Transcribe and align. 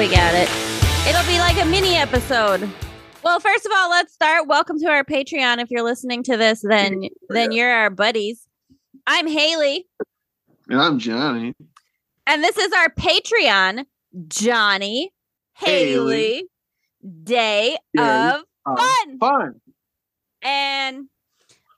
we 0.00 0.08
got 0.08 0.34
it. 0.34 0.48
It'll 1.06 1.26
be 1.26 1.38
like 1.38 1.60
a 1.60 1.66
mini 1.66 1.94
episode. 1.94 2.66
Well, 3.22 3.38
first 3.38 3.66
of 3.66 3.72
all, 3.76 3.90
let's 3.90 4.14
start. 4.14 4.46
Welcome 4.48 4.78
to 4.78 4.86
our 4.88 5.04
Patreon. 5.04 5.58
If 5.60 5.70
you're 5.70 5.82
listening 5.82 6.22
to 6.22 6.38
this, 6.38 6.62
then 6.66 7.02
then 7.28 7.52
you're 7.52 7.70
our 7.70 7.90
buddies. 7.90 8.46
I'm 9.06 9.26
Haleigh, 9.28 9.84
And 10.70 10.80
I'm 10.80 10.98
Jonny. 10.98 11.54
and 12.26 12.42
this 12.42 12.56
is 12.56 12.72
our 12.72 12.88
Patreon, 12.88 13.84
Jonny 14.28 15.12
Haleigh, 15.60 15.92
Haleigh. 15.96 16.42
Day 17.24 17.76
Yeah. 17.92 18.36
of 18.36 18.44
Um, 18.64 18.76
Fun. 18.78 19.18
Fun. 19.18 19.60
And 20.40 21.06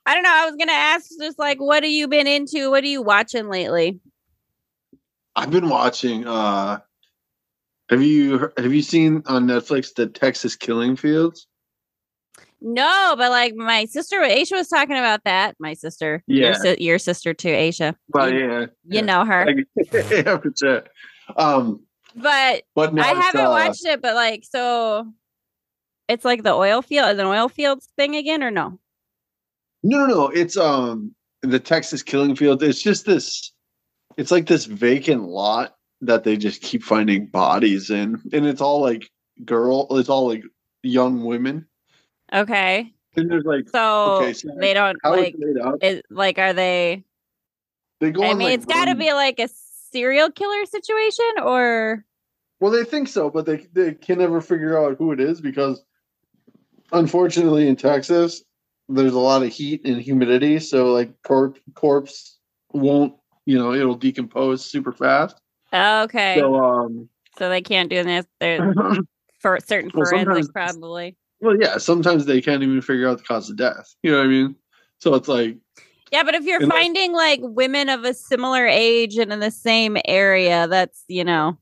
I 0.05 0.13
don't 0.13 0.23
know. 0.23 0.31
I 0.33 0.45
was 0.45 0.55
gonna 0.55 0.71
ask 0.71 1.09
just 1.19 1.37
like, 1.37 1.59
what 1.59 1.83
have 1.83 1.91
you 1.91 2.07
been 2.07 2.27
into? 2.27 2.69
What 2.71 2.85
are 2.85 2.87
you 2.87 3.01
watching 3.01 3.49
lately? 3.49 3.99
I've 5.35 5.51
been 5.51 5.67
watching. 5.67 6.25
uh 6.25 6.79
Have 7.93 8.01
you 8.01 8.51
have 8.57 8.73
you 8.73 8.81
seen 8.81 9.21
on 9.27 9.45
Netflix 9.45 9.93
the 9.93 10.07
Texas 10.07 10.55
Killing 10.55 10.95
Fields? 10.95 11.45
No, 12.59 13.13
but 13.15 13.29
like 13.29 13.53
my 13.53 13.85
sister 13.85 14.17
Aisha 14.19 14.53
was 14.53 14.67
talking 14.67 14.97
about 14.97 15.25
that. 15.25 15.55
My 15.59 15.75
sister, 15.75 16.23
your, 16.25 16.51
Yeah. 16.53 16.57
si- 16.57 16.83
your 16.83 16.97
sister 16.97 17.35
too, 17.35 17.49
Aisha. 17.49 17.93
Well, 18.09 18.33
you, 18.33 18.39
yeah, 18.39 18.59
you 18.61 18.67
yeah. 18.85 19.01
know 19.01 19.25
her, 19.25 19.47
yeah, 19.93 20.39
for 20.39 20.51
sure. 20.59 20.83
Um, 21.37 21.81
but 22.15 22.63
but 22.73 22.97
I 22.97 23.09
haven't 23.09 23.45
uh, 23.45 23.51
watched 23.51 23.85
it. 23.85 24.01
But 24.01 24.15
like, 24.15 24.43
so 24.43 25.13
it's 26.07 26.25
like 26.25 26.41
the 26.41 26.53
oil 26.53 26.81
field, 26.81 27.19
an 27.19 27.27
oil 27.27 27.47
fields 27.47 27.89
thing 27.95 28.15
again, 28.15 28.41
or 28.41 28.49
no? 28.49 28.79
No, 29.83 30.07
no, 30.07 30.07
no. 30.07 30.27
It's 30.29 30.57
um 30.57 31.13
the 31.43 31.59
Texas 31.59 32.01
Killing 32.01 32.35
Field. 32.35 32.63
It's 32.63 32.81
just 32.81 33.05
this. 33.05 33.51
It's 34.17 34.31
like 34.31 34.47
this 34.47 34.65
vacant 34.65 35.25
lot 35.25 35.75
that 36.05 36.23
they 36.23 36.37
just 36.37 36.61
keep 36.61 36.83
finding 36.83 37.27
bodies 37.27 37.89
in, 37.89 38.21
and 38.31 38.45
it's 38.45 38.61
all 38.61 38.81
like 38.81 39.09
girl. 39.45 39.87
It's 39.91 40.09
all 40.09 40.27
like 40.27 40.43
young 40.81 41.23
women, 41.23 41.67
Okay, 42.31 42.93
and 43.15 43.29
there's 43.29 43.45
like 43.45 43.69
so, 43.69 44.15
Okay, 44.15 44.33
so 44.33 44.49
they 44.59 44.73
don't 44.73 44.97
like. 45.03 45.35
it's 45.35 45.43
laid 45.43 45.57
out. 45.63 45.83
It 45.83 46.05
like 46.09 46.39
are 46.39 46.53
they? 46.53 47.03
They 47.99 48.11
go. 48.11 48.23
I 48.23 48.33
mean, 48.33 48.49
like, 48.49 48.55
it's 48.55 48.65
got 48.65 48.85
to 48.85 48.95
be 48.95 49.13
like 49.13 49.39
a 49.39 49.49
serial 49.91 50.29
killer 50.31 50.65
situation, 50.65 51.25
or 51.41 52.05
Well, 52.59 52.71
they 52.71 52.83
think 52.83 53.07
so, 53.07 53.29
but 53.29 53.45
they 53.45 53.67
they 53.73 53.93
can 53.93 54.19
never 54.19 54.41
figure 54.41 54.77
out 54.77 54.97
who 54.97 55.11
it 55.11 55.19
is 55.19 55.39
because, 55.41 55.83
unfortunately, 56.91 57.67
in 57.67 57.75
Texas, 57.75 58.43
there's 58.89 59.13
a 59.13 59.19
lot 59.19 59.43
of 59.43 59.49
heat 59.49 59.81
and 59.85 60.01
humidity, 60.01 60.59
so 60.59 60.91
like 60.91 61.13
corpse 61.23 61.59
corpse 61.75 62.39
won't 62.73 63.13
you 63.45 63.57
know 63.57 63.73
it'll 63.73 63.95
decompose 63.95 64.65
super 64.65 64.91
fast. 64.91 65.39
Okay, 65.73 66.35
so, 66.39 66.53
So 67.37 67.45
um, 67.45 67.49
they 67.49 67.61
can't 67.61 67.89
do 67.89 68.03
this. 68.03 68.25
They're 68.39 68.73
for 69.39 69.59
certain 69.65 69.91
Well, 69.93 70.05
forensic, 70.05 70.45
sometimes- 70.45 70.49
probably. 70.51 71.17
well, 71.41 71.57
yeah, 71.59 71.77
sometimes 71.77 72.25
they 72.25 72.41
can't 72.41 72.63
even 72.63 72.81
figure 72.81 73.07
out 73.09 73.17
the 73.17 73.23
cause 73.23 73.49
of 73.49 73.57
death. 73.57 73.93
You 74.03 74.11
know 74.11 74.17
what 74.17 74.25
I 74.25 74.29
mean? 74.29 74.55
So 74.99 75.13
it's 75.15 75.27
like 75.27 75.57
Yeah, 76.11 76.23
but 76.23 76.35
if 76.35 76.43
you're 76.45 76.59
And, 76.61 76.69
like- 76.69 76.79
finding 76.79 77.11
like 77.13 77.39
women 77.43 77.89
of 77.89 78.03
a 78.05 78.13
similar 78.13 78.65
age 78.67 79.17
and 79.17 79.33
in 79.33 79.39
the 79.39 79.51
same 79.51 79.97
area, 80.05 80.67
that's 80.67 81.03
you 81.07 81.23
know. 81.23 81.57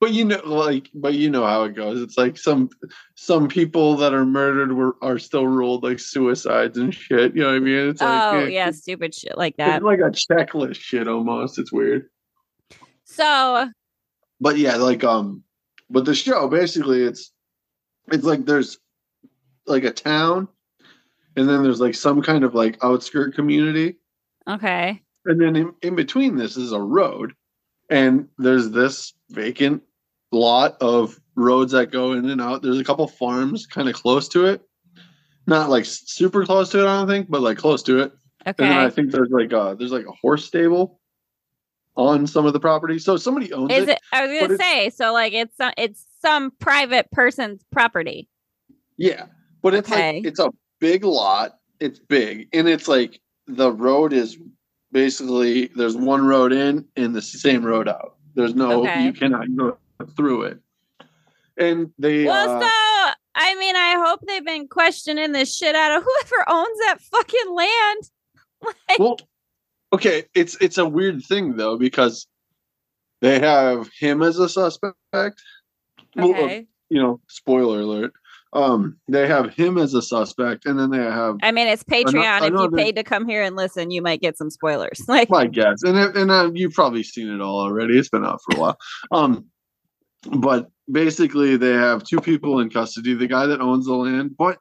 But 0.00 0.12
you 0.12 0.24
know, 0.24 0.40
like, 0.44 0.90
but 0.92 1.14
you 1.14 1.30
know 1.30 1.46
how 1.46 1.62
it 1.62 1.76
goes. 1.76 2.02
It's 2.02 2.18
like 2.18 2.36
some 2.36 2.70
some 3.14 3.46
people 3.46 3.94
that 3.98 4.12
are 4.12 4.24
murdered 4.26 4.72
were 4.72 4.96
are 5.00 5.20
still 5.20 5.46
ruled 5.46 5.84
like 5.84 6.00
suicides 6.00 6.76
and 6.76 6.92
shit. 6.92 7.36
You 7.36 7.42
know 7.42 7.50
what 7.50 7.54
I 7.54 7.60
mean? 7.60 7.88
It's 7.90 8.00
like 8.00 8.22
oh 8.34 8.38
eh, 8.40 8.48
yeah, 8.48 8.72
stupid 8.72 9.14
shit 9.14 9.38
like 9.38 9.56
that. 9.58 9.76
it's 9.76 9.84
like 9.84 10.00
a 10.00 10.10
checklist 10.10 10.80
shit 10.80 11.06
almost. 11.06 11.56
It's 11.60 11.70
weird. 11.70 12.08
So 13.12 13.70
But 14.40 14.56
yeah, 14.56 14.76
like 14.76 15.04
um, 15.04 15.44
but 15.90 16.04
the 16.04 16.14
show 16.14 16.48
basically 16.48 17.02
it's 17.02 17.30
it's 18.10 18.24
like 18.24 18.46
there's 18.46 18.78
like 19.66 19.84
a 19.84 19.92
town, 19.92 20.48
and 21.36 21.48
then 21.48 21.62
there's 21.62 21.80
like 21.80 21.94
some 21.94 22.22
kind 22.22 22.42
of 22.42 22.54
like 22.54 22.82
outskirt 22.82 23.34
community, 23.34 23.96
okay, 24.48 25.02
and 25.26 25.40
then 25.40 25.56
in, 25.56 25.74
in 25.82 25.94
between 25.94 26.36
this 26.36 26.56
is 26.56 26.72
a 26.72 26.80
road, 26.80 27.34
and 27.90 28.28
there's 28.38 28.70
this 28.70 29.12
vacant 29.30 29.82
lot 30.32 30.78
of 30.80 31.20
roads 31.34 31.72
that 31.72 31.92
go 31.92 32.12
in 32.12 32.28
and 32.30 32.40
out. 32.40 32.62
There's 32.62 32.80
a 32.80 32.84
couple 32.84 33.06
farms 33.06 33.66
kind 33.66 33.90
of 33.90 33.94
close 33.94 34.26
to 34.28 34.46
it. 34.46 34.62
Not 35.46 35.68
like 35.68 35.84
super 35.84 36.46
close 36.46 36.70
to 36.70 36.80
it, 36.80 36.88
I 36.88 36.98
don't 36.98 37.08
think, 37.08 37.28
but 37.28 37.42
like 37.42 37.58
close 37.58 37.82
to 37.84 38.00
it. 38.00 38.12
Okay. 38.46 38.64
And 38.64 38.72
then 38.72 38.78
I 38.78 38.88
think 38.88 39.10
there's 39.10 39.30
like 39.30 39.52
a 39.52 39.76
there's 39.78 39.92
like 39.92 40.06
a 40.06 40.12
horse 40.12 40.46
stable 40.46 41.00
on 41.96 42.26
some 42.26 42.46
of 42.46 42.52
the 42.52 42.60
property. 42.60 42.98
So 42.98 43.16
somebody 43.16 43.52
owns 43.52 43.72
Is 43.72 43.82
it. 43.84 43.88
it? 43.90 43.98
I 44.12 44.26
was 44.26 44.40
gonna 44.40 44.58
say 44.58 44.90
so. 44.90 45.12
Like 45.12 45.32
it's 45.32 45.56
some 45.56 45.72
it's 45.76 46.06
some 46.20 46.50
private 46.58 47.10
person's 47.10 47.62
property. 47.70 48.28
Yeah. 48.96 49.26
But 49.62 49.74
it's 49.74 49.90
Okay. 49.90 50.16
like 50.16 50.26
it's 50.26 50.40
a 50.40 50.50
big 50.80 51.04
lot. 51.04 51.58
It's 51.80 51.98
big. 51.98 52.48
And 52.52 52.68
it's 52.68 52.88
like 52.88 53.20
the 53.46 53.72
road 53.72 54.12
is 54.12 54.38
basically 54.90 55.66
there's 55.76 55.96
one 55.96 56.24
road 56.26 56.52
in 56.52 56.86
and 56.96 57.14
the 57.14 57.22
same 57.22 57.64
road 57.64 57.88
out. 57.88 58.16
There's 58.34 58.54
no 58.54 58.82
Okay. 58.82 59.04
you 59.04 59.12
cannot 59.12 59.54
go 59.56 59.76
through 60.16 60.42
it. 60.44 60.58
And 61.58 61.92
they 61.98 62.24
Well, 62.24 62.56
uh, 62.56 62.60
so 62.62 62.68
I 63.34 63.54
mean, 63.56 63.76
I 63.76 63.94
hope 64.04 64.20
they've 64.26 64.44
been 64.44 64.68
questioning 64.68 65.32
the 65.32 65.44
shit 65.44 65.74
out 65.74 65.96
of 65.98 66.02
whoever 66.04 66.44
owns 66.48 66.78
that 66.80 66.98
fucking 67.00 67.54
land. 67.54 68.10
Like, 68.88 68.98
well 69.00 69.16
okay, 69.92 70.24
it's 70.34 70.56
it's 70.60 70.78
a 70.78 70.86
weird 70.86 71.22
thing 71.24 71.56
though 71.56 71.78
because 71.78 72.26
they 73.20 73.38
have 73.40 73.88
him 73.98 74.22
as 74.22 74.38
a 74.38 74.48
suspect. 74.48 74.94
Well, 75.12 75.34
uh, 76.16 76.44
okay. 76.44 76.66
you 76.90 77.00
know, 77.00 77.20
spoiler 77.28 77.80
alert. 77.80 78.12
Um, 78.54 78.98
they 79.08 79.26
have 79.26 79.54
him 79.54 79.78
as 79.78 79.94
a 79.94 80.02
suspect, 80.02 80.66
and 80.66 80.78
then 80.78 80.90
they 80.90 80.98
have 80.98 81.36
I 81.42 81.52
mean, 81.52 81.68
it's 81.68 81.84
Patreon. 81.84 82.22
I 82.22 82.46
if 82.46 82.52
you 82.52 82.70
paid 82.70 82.96
to 82.96 83.04
come 83.04 83.26
here 83.26 83.42
and 83.42 83.56
listen, 83.56 83.90
you 83.90 84.02
might 84.02 84.20
get 84.20 84.36
some 84.36 84.50
spoilers. 84.50 85.00
Like, 85.08 85.30
my 85.30 85.46
guess, 85.46 85.82
and 85.82 85.96
it- 85.96 86.16
and 86.16 86.30
uh, 86.30 86.50
you've 86.52 86.74
probably 86.74 87.02
seen 87.02 87.28
it 87.30 87.40
all 87.40 87.60
already. 87.60 87.98
It's 87.98 88.10
been 88.10 88.26
out 88.26 88.40
for 88.44 88.56
a 88.56 88.60
while. 88.60 88.78
Um, 89.10 89.46
but 90.30 90.70
basically, 90.90 91.56
they 91.56 91.72
have 91.72 92.04
two 92.04 92.20
people 92.20 92.60
in 92.60 92.68
custody: 92.68 93.14
the 93.14 93.26
guy 93.26 93.46
that 93.46 93.60
owns 93.60 93.86
the 93.86 93.94
land, 93.94 94.36
but 94.36 94.58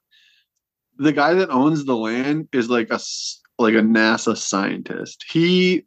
the 0.97 1.11
guy 1.11 1.33
that 1.33 1.49
owns 1.49 1.83
the 1.83 1.97
land 1.97 2.47
is 2.53 2.69
like 2.69 2.91
a 2.91 2.99
like 3.59 3.73
a 3.73 3.81
NASA 3.81 4.37
scientist. 4.37 5.25
He 5.31 5.85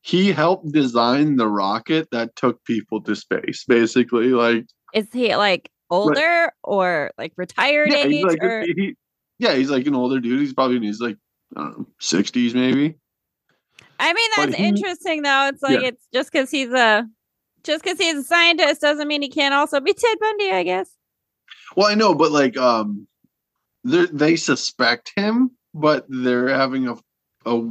he 0.00 0.32
helped 0.32 0.72
design 0.72 1.36
the 1.36 1.48
rocket 1.48 2.08
that 2.10 2.34
took 2.36 2.64
people 2.64 3.00
to 3.02 3.14
space. 3.14 3.64
Basically, 3.66 4.28
like 4.28 4.66
is 4.94 5.08
he 5.12 5.34
like 5.36 5.70
older 5.90 6.52
or 6.64 7.10
like 7.18 7.32
retired 7.36 7.90
yeah, 7.90 7.98
age? 7.98 8.12
he's 8.12 8.24
like 8.24 8.42
or 8.42 8.62
he, 8.62 8.96
yeah, 9.38 9.54
he's 9.54 9.70
like 9.70 9.86
an 9.86 9.94
older 9.94 10.20
dude. 10.20 10.40
He's 10.40 10.54
probably 10.54 10.76
in 10.76 10.82
his 10.82 11.00
like 11.00 11.16
I 11.56 11.62
don't 11.62 11.78
know, 11.78 11.86
sixties 12.00 12.54
maybe. 12.54 12.96
I 14.00 14.12
mean, 14.12 14.30
that's 14.36 14.56
he- 14.56 14.64
interesting 14.64 15.22
though. 15.22 15.48
It's 15.48 15.62
like 15.62 15.80
Yeah. 15.80 15.88
it's 15.88 16.06
just 16.12 16.32
because 16.32 16.50
he's 16.50 16.72
a 16.72 17.06
just 17.62 17.84
because 17.84 17.98
he's 17.98 18.16
a 18.16 18.24
scientist 18.24 18.80
doesn't 18.80 19.06
mean 19.06 19.22
he 19.22 19.28
can't 19.28 19.54
also 19.54 19.80
be 19.80 19.94
Ted 19.94 20.18
Bundy. 20.18 20.50
I 20.50 20.62
guess. 20.64 20.90
Well, 21.76 21.86
I 21.86 21.94
know, 21.94 22.14
but 22.14 22.32
like, 22.32 22.56
um, 22.56 23.06
they 23.84 24.36
suspect 24.36 25.12
him, 25.16 25.52
but 25.74 26.04
they're 26.08 26.48
having 26.48 26.88
a, 26.88 26.96
a. 27.46 27.70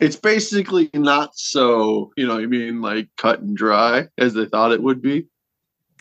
It's 0.00 0.16
basically 0.16 0.90
not 0.94 1.30
so, 1.36 2.12
you 2.16 2.26
know, 2.26 2.38
I 2.38 2.46
mean, 2.46 2.80
like 2.80 3.08
cut 3.16 3.40
and 3.40 3.56
dry 3.56 4.08
as 4.16 4.34
they 4.34 4.46
thought 4.46 4.72
it 4.72 4.82
would 4.82 5.02
be. 5.02 5.26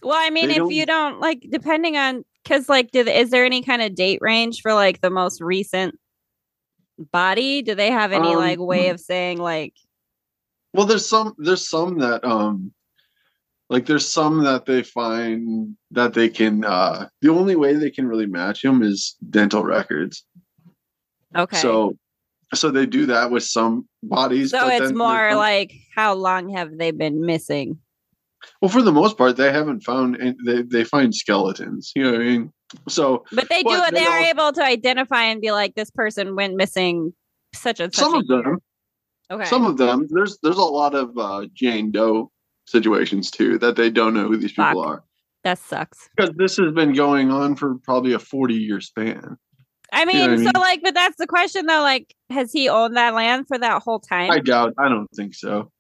Well, 0.04 0.18
I 0.18 0.30
mean, 0.30 0.48
They 0.48 0.54
if 0.54 0.58
don't- 0.58 0.72
you 0.72 0.86
don't 0.86 1.20
like, 1.20 1.46
depending 1.50 1.98
on, 1.98 2.24
because 2.44 2.70
like, 2.70 2.92
do 2.92 3.04
the, 3.04 3.20
is 3.20 3.30
there 3.30 3.46
any 3.46 3.62
kind 3.62 3.82
of 3.82 3.96
date 3.96 4.20
range 4.22 4.62
for 4.62 4.74
like 4.74 5.02
the 5.02 5.10
most 5.10 5.42
recent 5.42 5.98
body? 7.12 7.62
Do 7.62 7.76
they 7.76 7.92
have 7.92 8.12
any 8.12 8.30
Um, 8.30 8.36
like 8.38 8.60
way 8.60 8.90
of 8.90 9.00
saying 9.00 9.40
like, 9.40 9.74
Well, 10.74 10.86
there's 10.86 11.06
some, 11.06 11.34
there's 11.38 11.68
some 11.68 12.00
that, 12.00 12.24
um, 12.24 12.72
like 13.70 13.86
there's 13.86 14.08
some 14.08 14.44
that 14.44 14.66
they 14.66 14.82
find 14.84 15.76
that 15.92 16.14
they 16.14 16.30
can. 16.30 16.64
uh 16.64 17.10
The 17.22 17.30
only 17.30 17.56
way 17.58 17.74
they 17.74 17.92
can 17.92 18.08
really 18.08 18.28
match 18.28 18.64
him 18.64 18.82
is 18.82 19.16
dental 19.30 19.64
records. 19.64 20.24
Okay, 21.36 21.58
So, 21.58 21.94
so 22.54 22.72
they 22.72 22.86
do 22.86 23.06
that 23.08 23.32
with 23.32 23.44
some 23.44 23.88
bodies. 24.04 24.52
so 24.52 24.68
it's 24.70 24.94
more 24.94 25.36
like 25.36 25.74
how 25.96 26.14
long 26.14 26.50
have 26.50 26.78
they 26.78 26.92
been 26.92 27.26
missing? 27.26 27.80
Well, 28.62 28.70
for 28.70 28.82
the 28.82 28.92
most 28.92 29.18
part, 29.18 29.36
they 29.36 29.52
haven't 29.52 29.82
found. 29.82 30.16
an- 30.18 30.38
They 30.46 30.62
they 30.62 30.84
find 30.84 31.14
skeletons. 31.14 31.92
You 31.96 32.04
know 32.04 32.12
what 32.12 32.22
I 32.22 32.24
mean? 32.24 32.54
So 32.88 33.24
But 33.32 33.50
they 33.50 33.64
do 33.64 33.70
But. 33.70 33.94
They 33.94 34.00
they 34.02 34.06
are 34.06 34.20
al- 34.20 34.26
able 34.26 34.52
to 34.54 34.64
identify 34.64 35.24
and 35.24 35.42
be 35.42 35.52
like, 35.52 35.76
this 35.76 35.90
person 35.92 36.36
went 36.36 36.56
missing 36.56 37.14
such 37.54 37.80
and 37.80 37.94
such. 37.94 38.04
some 38.04 38.14
a 38.14 38.20
of 38.20 38.28
them. 38.28 38.58
Okay. 39.30 39.46
some 39.46 39.66
of 39.66 39.78
them, 39.78 40.08
there's 40.10 40.38
there's 40.44 40.56
a 40.58 40.62
lot 40.62 40.96
of 40.96 41.18
uh, 41.18 41.48
Jane 41.54 41.92
Doe 41.92 42.32
situations 42.68 43.30
too 43.32 43.58
that 43.60 43.76
they 43.76 43.90
don't 43.90 44.14
know 44.14 44.28
who 44.28 44.38
these 44.38 44.52
people 44.54 44.82
Fuck. 44.84 44.86
are 44.92 45.04
that 45.44 45.58
sucks. 45.60 46.08
because 46.16 46.34
this 46.36 46.58
has 46.58 46.74
been 46.74 46.94
going 46.94 47.32
on 47.32 47.56
for 47.56 47.76
probably 47.84 48.14
a 48.14 48.20
40 48.20 48.54
year 48.54 48.80
span. 48.82 49.38
I 49.92 50.06
mean, 50.06 50.18
know 50.18 50.22
what 50.24 50.32
I 50.32 50.36
so 50.38 50.44
mean? 50.44 50.52
like, 50.56 50.82
but 50.84 50.94
that's 50.94 51.18
the 51.18 51.28
question 51.28 51.66
though. 51.66 51.82
Like, 51.82 52.14
has 52.30 52.52
he 52.52 52.70
owned 52.70 52.98
that 52.98 53.14
land 53.14 53.48
for 53.48 53.58
that 53.58 53.82
whole 53.82 54.00
time? 54.00 54.32
I 54.32 54.40
doubt. 54.40 54.74
I 54.78 54.90
don't 54.90 55.08
think 55.16 55.34
so. 55.34 55.72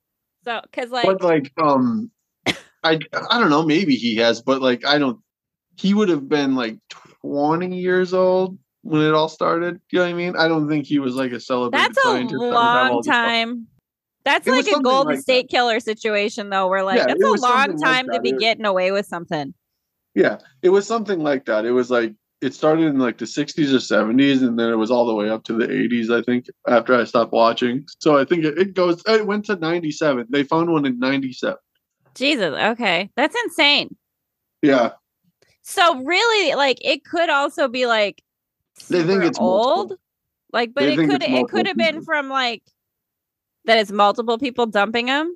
so, 0.45 0.61
because 0.63 0.91
like, 0.91 1.05
but 1.05 1.21
like, 1.21 1.51
um, 1.61 2.09
I 2.83 2.99
I 3.29 3.39
don't 3.39 3.49
know. 3.49 3.63
Maybe 3.63 3.95
he 3.95 4.15
has, 4.17 4.41
but 4.41 4.61
like 4.61 4.85
I 4.85 4.97
don't. 4.97 5.19
He 5.75 5.93
would 5.93 6.09
have 6.09 6.27
been 6.27 6.55
like 6.55 6.77
twenty 7.21 7.79
years 7.79 8.13
old 8.13 8.57
when 8.81 9.01
it 9.01 9.13
all 9.13 9.29
started. 9.29 9.79
You 9.91 9.99
know 9.99 10.05
what 10.05 10.11
I 10.11 10.13
mean? 10.13 10.35
I 10.37 10.47
don't 10.47 10.67
think 10.67 10.85
he 10.85 10.99
was 10.99 11.15
like 11.15 11.31
a 11.31 11.39
celebrated. 11.39 11.89
That's 11.89 11.97
a 11.97 12.01
scientist 12.01 12.39
that 12.39 12.39
would 12.39 12.53
have 12.53 12.55
all 12.55 12.93
long 12.93 13.03
time. 13.03 13.67
That's 14.23 14.45
It 14.45 14.51
like 14.51 14.67
a 14.67 14.81
Golden 14.81 15.15
like 15.15 15.21
State 15.21 15.49
Killer 15.49 15.79
situation, 15.79 16.49
though. 16.49 16.67
Where 16.67 16.83
like 16.83 16.97
Yeah, 16.97 17.07
that's 17.07 17.23
a 17.23 17.27
long 17.27 17.39
something 17.39 17.79
like 17.79 17.95
time 17.95 18.09
to 18.11 18.19
be 18.19 18.33
getting 18.33 18.65
away 18.65 18.91
with 18.91 19.05
something. 19.05 19.53
Yeah, 20.15 20.39
it 20.61 20.69
was 20.69 20.87
something 20.87 21.19
like 21.19 21.45
that. 21.45 21.65
It 21.65 21.71
was 21.71 21.89
like 21.89 22.13
it 22.41 22.53
started 22.53 22.85
in 22.85 22.99
like 22.99 23.17
the 23.17 23.25
60s 23.25 23.73
or 23.73 23.77
70s, 23.77 24.43
and 24.43 24.59
then 24.59 24.69
it 24.69 24.75
was 24.75 24.91
all 24.91 25.05
the 25.05 25.15
way 25.15 25.29
up 25.29 25.43
to 25.45 25.53
the 25.53 25.67
80s. 25.67 26.09
I 26.15 26.21
think 26.21 26.45
after 26.67 26.93
I 26.93 27.03
stopped 27.03 27.33
watching. 27.33 27.85
So 27.99 28.17
I 28.17 28.25
think 28.25 28.45
it, 28.45 28.57
it 28.57 28.73
goes. 28.73 29.01
It 29.07 29.25
went 29.25 29.45
to 29.45 29.55
97. 29.55 30.27
They 30.29 30.43
found 30.43 30.71
one 30.71 30.85
in 30.85 30.99
97. 30.99 31.57
Jesus. 32.15 32.53
Okay, 32.53 33.09
that's 33.15 33.35
insane. 33.45 33.95
Yeah, 34.61 34.91
So 35.63 36.03
really, 36.03 36.55
like 36.55 36.77
it 36.81 37.03
could 37.05 37.29
also 37.29 37.67
be 37.67 37.85
like 37.85 38.23
They 38.89 39.03
think 39.03 39.23
it's 39.23 39.39
multiple. 39.39 39.81
old. 39.81 39.93
Like, 40.51 40.73
but 40.73 40.81
They 40.81 40.93
it 40.93 41.07
could 41.07 41.23
it 41.23 41.47
could 41.49 41.67
have 41.67 41.77
been 41.77 42.03
from 42.03 42.29
like 42.29 42.63
that 43.65 43.77
it's 43.77 43.91
multiple 43.91 44.37
people 44.37 44.65
dumping 44.65 45.07
them. 45.07 45.35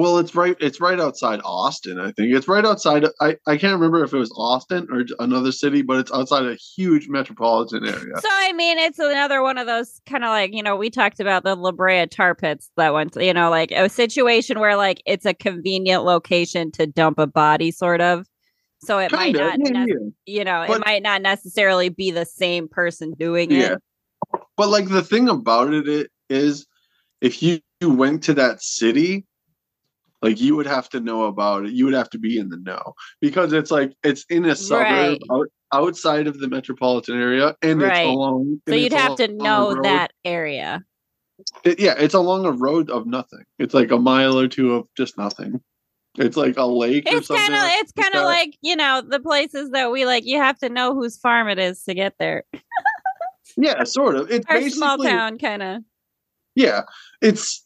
Well, 0.00 0.16
it's 0.16 0.34
right. 0.34 0.56
It's 0.60 0.80
right 0.80 0.98
outside 0.98 1.40
Austin. 1.44 2.00
I 2.00 2.10
think 2.12 2.34
it's 2.34 2.48
right 2.48 2.64
outside. 2.64 3.04
I 3.20 3.36
I 3.46 3.58
can't 3.58 3.74
remember 3.74 4.02
if 4.02 4.14
it 4.14 4.18
was 4.18 4.32
Austin 4.34 4.88
or 4.90 5.04
another 5.18 5.52
city, 5.52 5.82
but 5.82 5.98
it's 5.98 6.10
outside 6.10 6.46
a 6.46 6.54
huge 6.54 7.08
metropolitan 7.08 7.86
area. 7.86 8.14
So 8.18 8.28
I 8.30 8.54
mean, 8.54 8.78
it's 8.78 8.98
another 8.98 9.42
one 9.42 9.58
of 9.58 9.66
those 9.66 10.00
kind 10.06 10.24
of 10.24 10.28
like 10.30 10.54
you 10.54 10.62
know 10.62 10.74
we 10.74 10.88
talked 10.88 11.20
about 11.20 11.44
the 11.44 11.54
La 11.54 11.70
Brea 11.72 12.06
tar 12.06 12.34
pits 12.34 12.70
that 12.78 12.94
one. 12.94 13.10
You 13.14 13.34
know, 13.34 13.50
like 13.50 13.72
a 13.72 13.90
situation 13.90 14.58
where 14.58 14.74
like 14.74 15.02
it's 15.04 15.26
a 15.26 15.34
convenient 15.34 16.04
location 16.04 16.70
to 16.72 16.86
dump 16.86 17.18
a 17.18 17.26
body, 17.26 17.70
sort 17.70 18.00
of. 18.00 18.26
So 18.82 18.98
it 18.98 19.12
might 19.12 19.34
Kinda, 19.34 19.38
not, 19.40 19.58
yeah, 19.58 19.70
nec- 19.70 19.88
yeah. 19.88 20.08
you 20.24 20.44
know, 20.44 20.62
it 20.62 20.82
might 20.86 21.02
not 21.02 21.20
necessarily 21.20 21.90
be 21.90 22.10
the 22.10 22.24
same 22.24 22.68
person 22.68 23.12
doing 23.18 23.50
Yeah. 23.50 23.74
it. 23.74 23.78
But 24.56 24.70
like 24.70 24.88
the 24.88 25.02
thing 25.02 25.28
about 25.28 25.74
it 25.74 26.08
i- 26.30 26.54
if 27.20 27.42
you 27.42 27.60
went 27.82 28.22
to 28.22 28.32
that 28.34 28.62
city, 28.62 29.26
like 30.22 30.40
you 30.40 30.56
would 30.56 30.66
have 30.66 30.88
to 30.90 31.00
know 31.00 31.24
about 31.24 31.64
it. 31.66 31.72
You 31.72 31.84
would 31.86 31.94
have 31.94 32.10
to 32.10 32.18
be 32.18 32.38
in 32.38 32.48
the 32.50 32.58
know 32.58 32.94
because 33.20 33.52
it's 33.52 33.70
like 33.70 33.92
it's 34.02 34.24
in 34.28 34.44
a 34.44 34.54
suburb 34.56 34.86
Right. 34.86 35.18
out, 35.30 35.46
outside 35.72 36.26
of 36.26 36.38
the 36.38 36.48
metropolitan 36.48 37.20
area, 37.20 37.56
and 37.62 37.80
Right. 37.80 37.98
it's 38.00 38.08
along. 38.08 38.60
So 38.68 38.74
you'd 38.74 38.92
have 38.92 39.16
to 39.16 39.28
know 39.28 39.80
that 39.82 40.12
area. 40.24 40.82
it- 41.64 41.80
yeah, 41.80 41.94
it's 41.98 42.12
along 42.14 42.44
a 42.44 42.52
road 42.52 42.90
of 42.90 43.06
nothing. 43.06 43.44
It's 43.58 43.72
like 43.72 43.90
a 43.90 43.98
mile 43.98 44.38
or 44.38 44.46
two 44.46 44.74
of 44.74 44.86
just 44.96 45.16
nothing. 45.16 45.60
It's 46.18 46.36
like 46.36 46.56
a 46.58 46.66
lake. 46.66 47.04
It's 47.06 47.28
kind 47.28 47.54
of 47.54 47.60
like 47.60 47.78
it's 47.80 47.92
kind 47.92 48.14
of 48.14 48.24
like 48.24 48.58
you 48.60 48.76
know 48.76 49.00
the 49.00 49.20
places 49.20 49.70
that 49.70 49.90
we 49.90 50.04
like. 50.04 50.24
You 50.26 50.36
have 50.38 50.58
to 50.58 50.68
know 50.68 50.92
whose 50.94 51.16
farm 51.18 51.48
it 51.48 51.58
is 51.58 51.82
to 51.84 51.94
get 51.94 52.14
there. 52.18 52.44
yeah, 53.56 53.84
sort 53.84 54.16
of. 54.16 54.30
It's 54.30 54.44
Our 54.50 54.56
basically 54.56 54.70
small 54.76 54.98
town 54.98 55.38
kind 55.38 55.62
of. 55.62 55.82
yeah 56.56 56.82
it's 57.22 57.64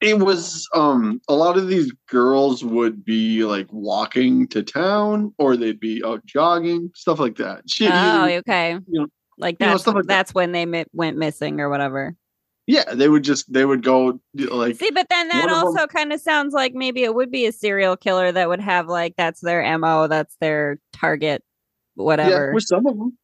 it 0.00 0.18
was 0.18 0.68
um 0.74 1.20
a 1.28 1.34
lot 1.34 1.56
of 1.58 1.68
these 1.68 1.92
girls 2.08 2.64
would 2.64 3.04
be 3.04 3.44
like 3.44 3.66
walking 3.70 4.46
to 4.48 4.62
town 4.62 5.32
or 5.38 5.56
they'd 5.56 5.80
be 5.80 6.02
out 6.04 6.24
jogging 6.26 6.90
stuff 6.94 7.18
like 7.18 7.36
that 7.36 7.68
shit 7.68 7.90
Oh, 7.92 8.24
okay. 8.24 8.72
you 8.88 9.00
know- 9.00 9.06
like 9.38 9.56
you 9.58 9.66
know, 9.66 9.72
that's 9.72 9.84
that. 9.84 10.04
that's 10.06 10.34
when 10.34 10.52
they 10.52 10.66
mi- 10.66 10.84
went 10.92 11.16
missing 11.16 11.60
or 11.60 11.70
whatever. 11.70 12.14
yeah 12.66 12.92
they 12.94 13.08
would 13.08 13.24
just 13.24 13.50
they 13.52 13.64
would 13.64 13.82
go 13.82 14.20
like 14.34 14.76
See, 14.76 14.90
but 14.90 15.08
then 15.08 15.28
that 15.28 15.46
one 15.46 15.50
of 15.50 15.56
'em- 15.58 15.64
also 15.66 15.86
kind 15.86 16.12
of 16.12 16.20
sounds 16.20 16.52
like 16.52 16.74
maybe 16.74 17.04
it 17.04 17.14
would 17.14 17.30
be 17.30 17.46
a 17.46 17.52
serial 17.52 17.96
killer 17.96 18.30
that 18.32 18.48
would 18.50 18.60
have 18.60 18.86
like 18.88 19.14
that's 19.16 19.40
their 19.40 19.62
mo, 19.78 20.08
that's 20.08 20.36
their 20.42 20.78
target, 20.92 21.42
whatever 21.94 22.48
yeah 22.48 22.54
with 22.54 22.64
some 22.64 22.86
of 22.86 22.96
them 22.98 23.16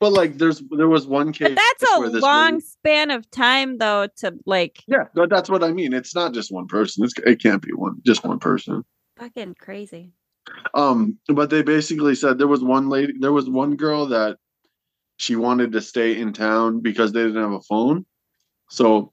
but 0.00 0.12
like 0.12 0.38
there's 0.38 0.62
there 0.76 0.88
was 0.88 1.06
one 1.06 1.32
case 1.32 1.48
but 1.48 1.56
that's 1.56 1.92
a 1.96 2.00
long 2.20 2.54
lady- 2.54 2.60
span 2.60 3.10
of 3.10 3.30
time 3.30 3.78
though 3.78 4.06
to 4.16 4.34
like 4.46 4.82
yeah 4.86 5.04
but 5.14 5.30
that's 5.30 5.48
what 5.48 5.62
i 5.64 5.72
mean 5.72 5.92
it's 5.92 6.14
not 6.14 6.34
just 6.34 6.52
one 6.52 6.66
person 6.66 7.04
it's, 7.04 7.14
it 7.24 7.40
can't 7.40 7.62
be 7.62 7.72
one 7.72 8.00
just 8.04 8.24
one 8.24 8.38
person 8.38 8.84
fucking 9.16 9.54
crazy. 9.58 10.12
Um, 10.74 11.18
but 11.28 11.50
they 11.50 11.62
basically 11.62 12.14
said 12.14 12.38
there 12.38 12.48
was 12.48 12.62
one 12.62 12.88
lady, 12.88 13.14
there 13.18 13.32
was 13.32 13.48
one 13.48 13.76
girl 13.76 14.06
that 14.06 14.38
she 15.16 15.36
wanted 15.36 15.72
to 15.72 15.80
stay 15.80 16.18
in 16.18 16.32
town 16.32 16.80
because 16.80 17.12
they 17.12 17.22
didn't 17.22 17.42
have 17.42 17.52
a 17.52 17.60
phone. 17.60 18.04
So 18.70 19.12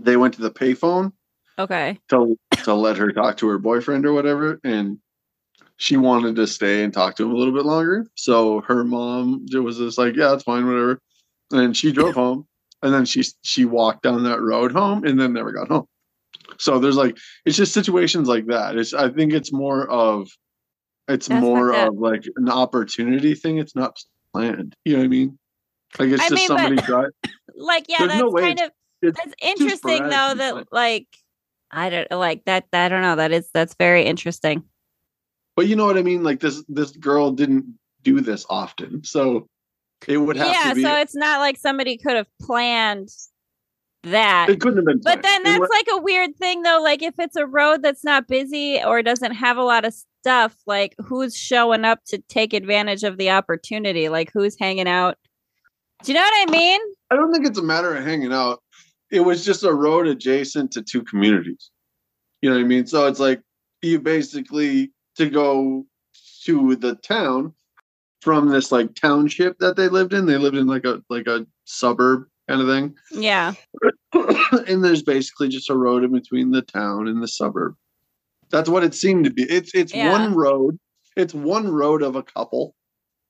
they 0.00 0.16
went 0.16 0.34
to 0.34 0.42
the 0.42 0.50
payphone 0.50 1.12
Okay. 1.58 1.98
to 2.10 2.38
to 2.64 2.74
let 2.74 2.96
her 2.96 3.12
talk 3.12 3.38
to 3.38 3.48
her 3.48 3.58
boyfriend 3.58 4.06
or 4.06 4.12
whatever, 4.12 4.60
and 4.64 4.98
she 5.78 5.96
wanted 5.96 6.36
to 6.36 6.46
stay 6.46 6.82
and 6.82 6.92
talk 6.92 7.16
to 7.16 7.24
him 7.24 7.30
a 7.30 7.36
little 7.36 7.54
bit 7.54 7.64
longer. 7.64 8.06
So 8.16 8.60
her 8.62 8.84
mom 8.84 9.46
was 9.52 9.78
just 9.78 9.96
like, 9.96 10.16
"Yeah, 10.16 10.34
it's 10.34 10.42
fine, 10.42 10.66
whatever." 10.66 11.00
And 11.52 11.76
she 11.76 11.92
drove 11.92 12.14
home, 12.14 12.46
and 12.82 12.92
then 12.92 13.04
she 13.04 13.24
she 13.42 13.64
walked 13.64 14.02
down 14.02 14.24
that 14.24 14.40
road 14.40 14.72
home, 14.72 15.04
and 15.04 15.18
then 15.18 15.32
never 15.32 15.52
got 15.52 15.68
home. 15.68 15.86
So 16.58 16.78
there's 16.78 16.96
like 16.96 17.16
it's 17.44 17.56
just 17.56 17.72
situations 17.72 18.28
like 18.28 18.46
that. 18.46 18.76
It's 18.76 18.92
I 18.92 19.08
think 19.08 19.32
it's 19.32 19.52
more 19.52 19.88
of 19.88 20.28
it's 21.06 21.28
That's 21.28 21.40
more 21.40 21.72
of 21.72 21.94
like 21.94 22.24
an 22.36 22.50
opportunity 22.50 23.34
thing. 23.34 23.58
It's 23.58 23.76
not 23.76 23.96
planned. 24.34 24.74
You 24.84 24.94
know 24.94 24.98
what 24.98 25.04
I 25.04 25.08
mean? 25.08 25.38
Like 25.98 26.08
it's 26.10 26.22
I 26.22 26.28
just 26.28 26.34
mean, 26.34 26.48
but- 26.48 26.58
somebody 26.58 26.82
drive. 26.86 27.10
Like 27.54 27.86
yeah, 27.88 27.98
There's 27.98 28.10
that's 28.10 28.20
no 28.20 28.32
kind 28.32 28.60
of 28.60 28.70
it's 29.00 29.18
that's 29.18 29.34
interesting 29.40 30.02
though 30.08 30.34
that 30.34 30.72
like 30.72 31.06
I 31.70 31.90
don't 31.90 32.10
like 32.10 32.44
that 32.46 32.66
I 32.72 32.88
don't 32.88 33.02
know 33.02 33.16
that 33.16 33.30
is 33.30 33.48
that's 33.54 33.74
very 33.78 34.04
interesting. 34.04 34.64
But 35.58 35.66
you 35.66 35.74
know 35.74 35.86
what 35.86 35.98
I 35.98 36.02
mean? 36.02 36.22
Like 36.22 36.38
this 36.38 36.62
this 36.68 36.92
girl 36.92 37.32
didn't 37.32 37.76
do 38.04 38.20
this 38.20 38.46
often, 38.48 39.02
so 39.02 39.48
it 40.06 40.16
would 40.16 40.36
have 40.36 40.46
Yeah, 40.52 40.68
to 40.68 40.74
be. 40.76 40.82
so 40.84 40.94
it's 40.94 41.16
not 41.16 41.40
like 41.40 41.56
somebody 41.56 41.98
could 41.98 42.14
have 42.14 42.28
planned 42.40 43.08
that. 44.04 44.50
it 44.50 44.60
couldn't 44.60 44.76
have 44.76 44.84
been. 44.84 45.00
But 45.02 45.22
then 45.22 45.42
planned. 45.42 45.60
That's 45.60 45.70
like 45.72 45.88
a 45.92 46.00
weird 46.00 46.36
thing 46.36 46.62
though. 46.62 46.80
Like 46.80 47.02
if 47.02 47.14
it's 47.18 47.34
a 47.34 47.44
road 47.44 47.82
that's 47.82 48.04
not 48.04 48.28
busy 48.28 48.80
or 48.80 49.02
doesn't 49.02 49.32
have 49.32 49.56
a 49.56 49.64
lot 49.64 49.84
of 49.84 49.92
stuff, 50.20 50.54
like 50.64 50.94
who's 51.04 51.36
showing 51.36 51.84
up 51.84 52.04
to 52.06 52.18
take 52.28 52.52
advantage 52.52 53.02
of 53.02 53.18
the 53.18 53.30
opportunity? 53.30 54.08
Like 54.08 54.30
who's 54.32 54.56
hanging 54.56 54.86
out? 54.86 55.16
Do 56.04 56.12
you 56.12 56.18
know 56.18 56.22
what 56.24 56.48
I 56.48 56.52
mean? 56.52 56.80
I 57.10 57.16
don't 57.16 57.32
think 57.32 57.48
it's 57.48 57.58
a 57.58 57.64
matter 57.64 57.96
of 57.96 58.04
hanging 58.04 58.32
out. 58.32 58.62
It 59.10 59.22
was 59.22 59.44
just 59.44 59.64
a 59.64 59.74
road 59.74 60.06
adjacent 60.06 60.70
to 60.74 60.82
two 60.82 61.02
communities. 61.02 61.72
You 62.42 62.50
know 62.50 62.54
what 62.54 62.62
I 62.62 62.68
mean? 62.68 62.86
So 62.86 63.08
it's 63.08 63.18
like 63.18 63.40
you 63.82 63.98
basically 63.98 64.92
to 65.18 65.28
go 65.28 65.84
to 66.44 66.76
the 66.76 66.94
town 66.96 67.52
from 68.22 68.48
this 68.48 68.72
like 68.72 68.94
township 68.94 69.58
that 69.58 69.76
they 69.76 69.88
lived 69.88 70.12
in. 70.12 70.26
They 70.26 70.38
lived 70.38 70.56
in 70.56 70.66
like 70.66 70.84
a 70.84 71.02
like 71.10 71.26
a 71.26 71.46
suburb 71.64 72.24
kind 72.48 72.60
of 72.60 72.66
thing. 72.68 72.94
Yeah. 73.12 73.52
and 74.66 74.82
there's 74.82 75.02
basically 75.02 75.48
just 75.48 75.70
a 75.70 75.76
road 75.76 76.02
in 76.04 76.12
between 76.12 76.50
the 76.50 76.62
town 76.62 77.06
and 77.08 77.22
the 77.22 77.28
suburb. 77.28 77.74
That's 78.50 78.68
what 78.68 78.82
it 78.84 78.94
seemed 78.94 79.24
to 79.26 79.30
be. 79.30 79.42
It's 79.42 79.74
it's 79.74 79.94
Yeah. 79.94 80.10
one 80.10 80.34
road. 80.34 80.78
It's 81.16 81.34
one 81.34 81.68
road 81.70 82.02
of 82.02 82.16
a 82.16 82.22
couple. 82.22 82.74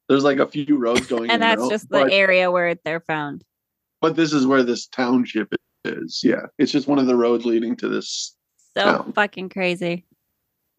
There's 0.08 0.24
like 0.24 0.38
a 0.38 0.46
few 0.46 0.76
roads 0.78 1.06
going 1.06 1.24
in 1.24 1.30
And 1.32 1.42
that's 1.42 1.60
out, 1.62 1.70
just 1.70 1.88
the 1.90 2.04
but, 2.04 2.12
area 2.12 2.50
where 2.50 2.74
they're 2.84 3.00
found. 3.00 3.44
but 4.00 4.14
this 4.16 4.32
is 4.32 4.46
where 4.46 4.62
this 4.62 4.86
township 4.86 5.52
is. 5.84 6.20
Yeah. 6.22 6.46
It's 6.58 6.72
just 6.72 6.86
one 6.88 6.98
of 6.98 7.06
the 7.06 7.16
roads 7.16 7.44
leading 7.44 7.76
to 7.76 7.88
this. 7.88 8.34
So 8.76 8.84
Town. 8.84 9.12
fucking 9.12 9.48
crazy. 9.48 10.04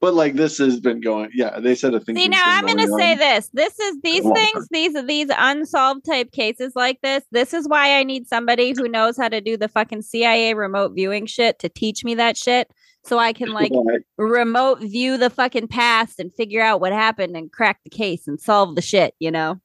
But 0.02 0.14
like 0.14 0.36
this 0.36 0.58
has 0.60 0.80
been 0.80 1.02
going. 1.02 1.30
Yeah, 1.34 1.60
they 1.60 1.76
said 1.76 1.94
a 1.94 2.00
thing. 2.00 2.16
See, 2.16 2.30
now 2.30 2.44
I'm 2.46 2.66
going 2.66 2.78
to 2.78 2.96
say 2.98 3.16
this. 3.16 3.50
This 3.52 3.78
is 3.78 3.98
these 4.02 4.24
things, 4.24 4.68
these 4.72 5.06
these 5.06 5.28
unsolved 5.38 6.06
type 6.06 6.32
cases 6.32 6.72
like 6.74 7.02
this. 7.02 7.26
This 7.32 7.54
is 7.54 7.68
why 7.68 8.00
I 8.00 8.04
need 8.04 8.26
somebody 8.26 8.74
who 8.78 8.88
knows 8.88 9.18
how 9.18 9.28
to 9.28 9.42
do 9.42 9.58
the 9.58 9.68
fucking 9.68 10.04
CIA 10.04 10.54
remote 10.54 10.94
viewing 10.96 11.26
shit 11.26 11.60
to 11.60 11.70
teach 11.70 12.06
me 12.06 12.16
that 12.16 12.38
shit, 12.38 12.72
so 13.04 13.20
I 13.20 13.34
can 13.34 13.52
like 13.52 13.74
remote 14.18 14.80
view 14.80 15.18
the 15.18 15.30
fucking 15.30 15.68
past 15.68 16.18
and 16.18 16.34
figure 16.34 16.62
out 16.62 16.80
what 16.80 16.94
happened 16.94 17.36
and 17.36 17.52
crack 17.52 17.82
the 17.84 17.90
case 17.90 18.26
and 18.26 18.40
solve 18.40 18.76
the 18.76 18.82
shit. 18.82 19.16
You 19.20 19.32
know, 19.32 19.60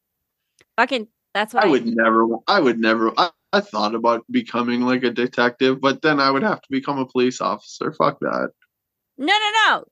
fucking. 0.77 1.07
That's 1.33 1.55
why 1.55 1.63
I 1.63 1.67
I, 1.67 1.71
would 1.71 1.87
never. 1.87 2.27
I 2.49 2.59
would 2.59 2.81
never. 2.81 3.13
I, 3.17 3.31
I 3.53 3.61
thought 3.61 3.95
about 3.95 4.25
becoming 4.33 4.81
like 4.81 5.05
a 5.05 5.11
detective, 5.11 5.81
but 5.81 6.03
then 6.03 6.19
I 6.19 6.33
would 6.33 6.43
have 6.43 6.61
to 6.61 6.69
become 6.71 6.99
a 6.99 7.07
police 7.07 7.41
officer. 7.41 7.93
Fuck 7.93 8.19
that. 8.19 8.51
No, 9.17 9.27
no, 9.27 9.51
no. 9.69 9.85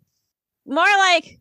More 0.67 0.85
like, 0.99 1.39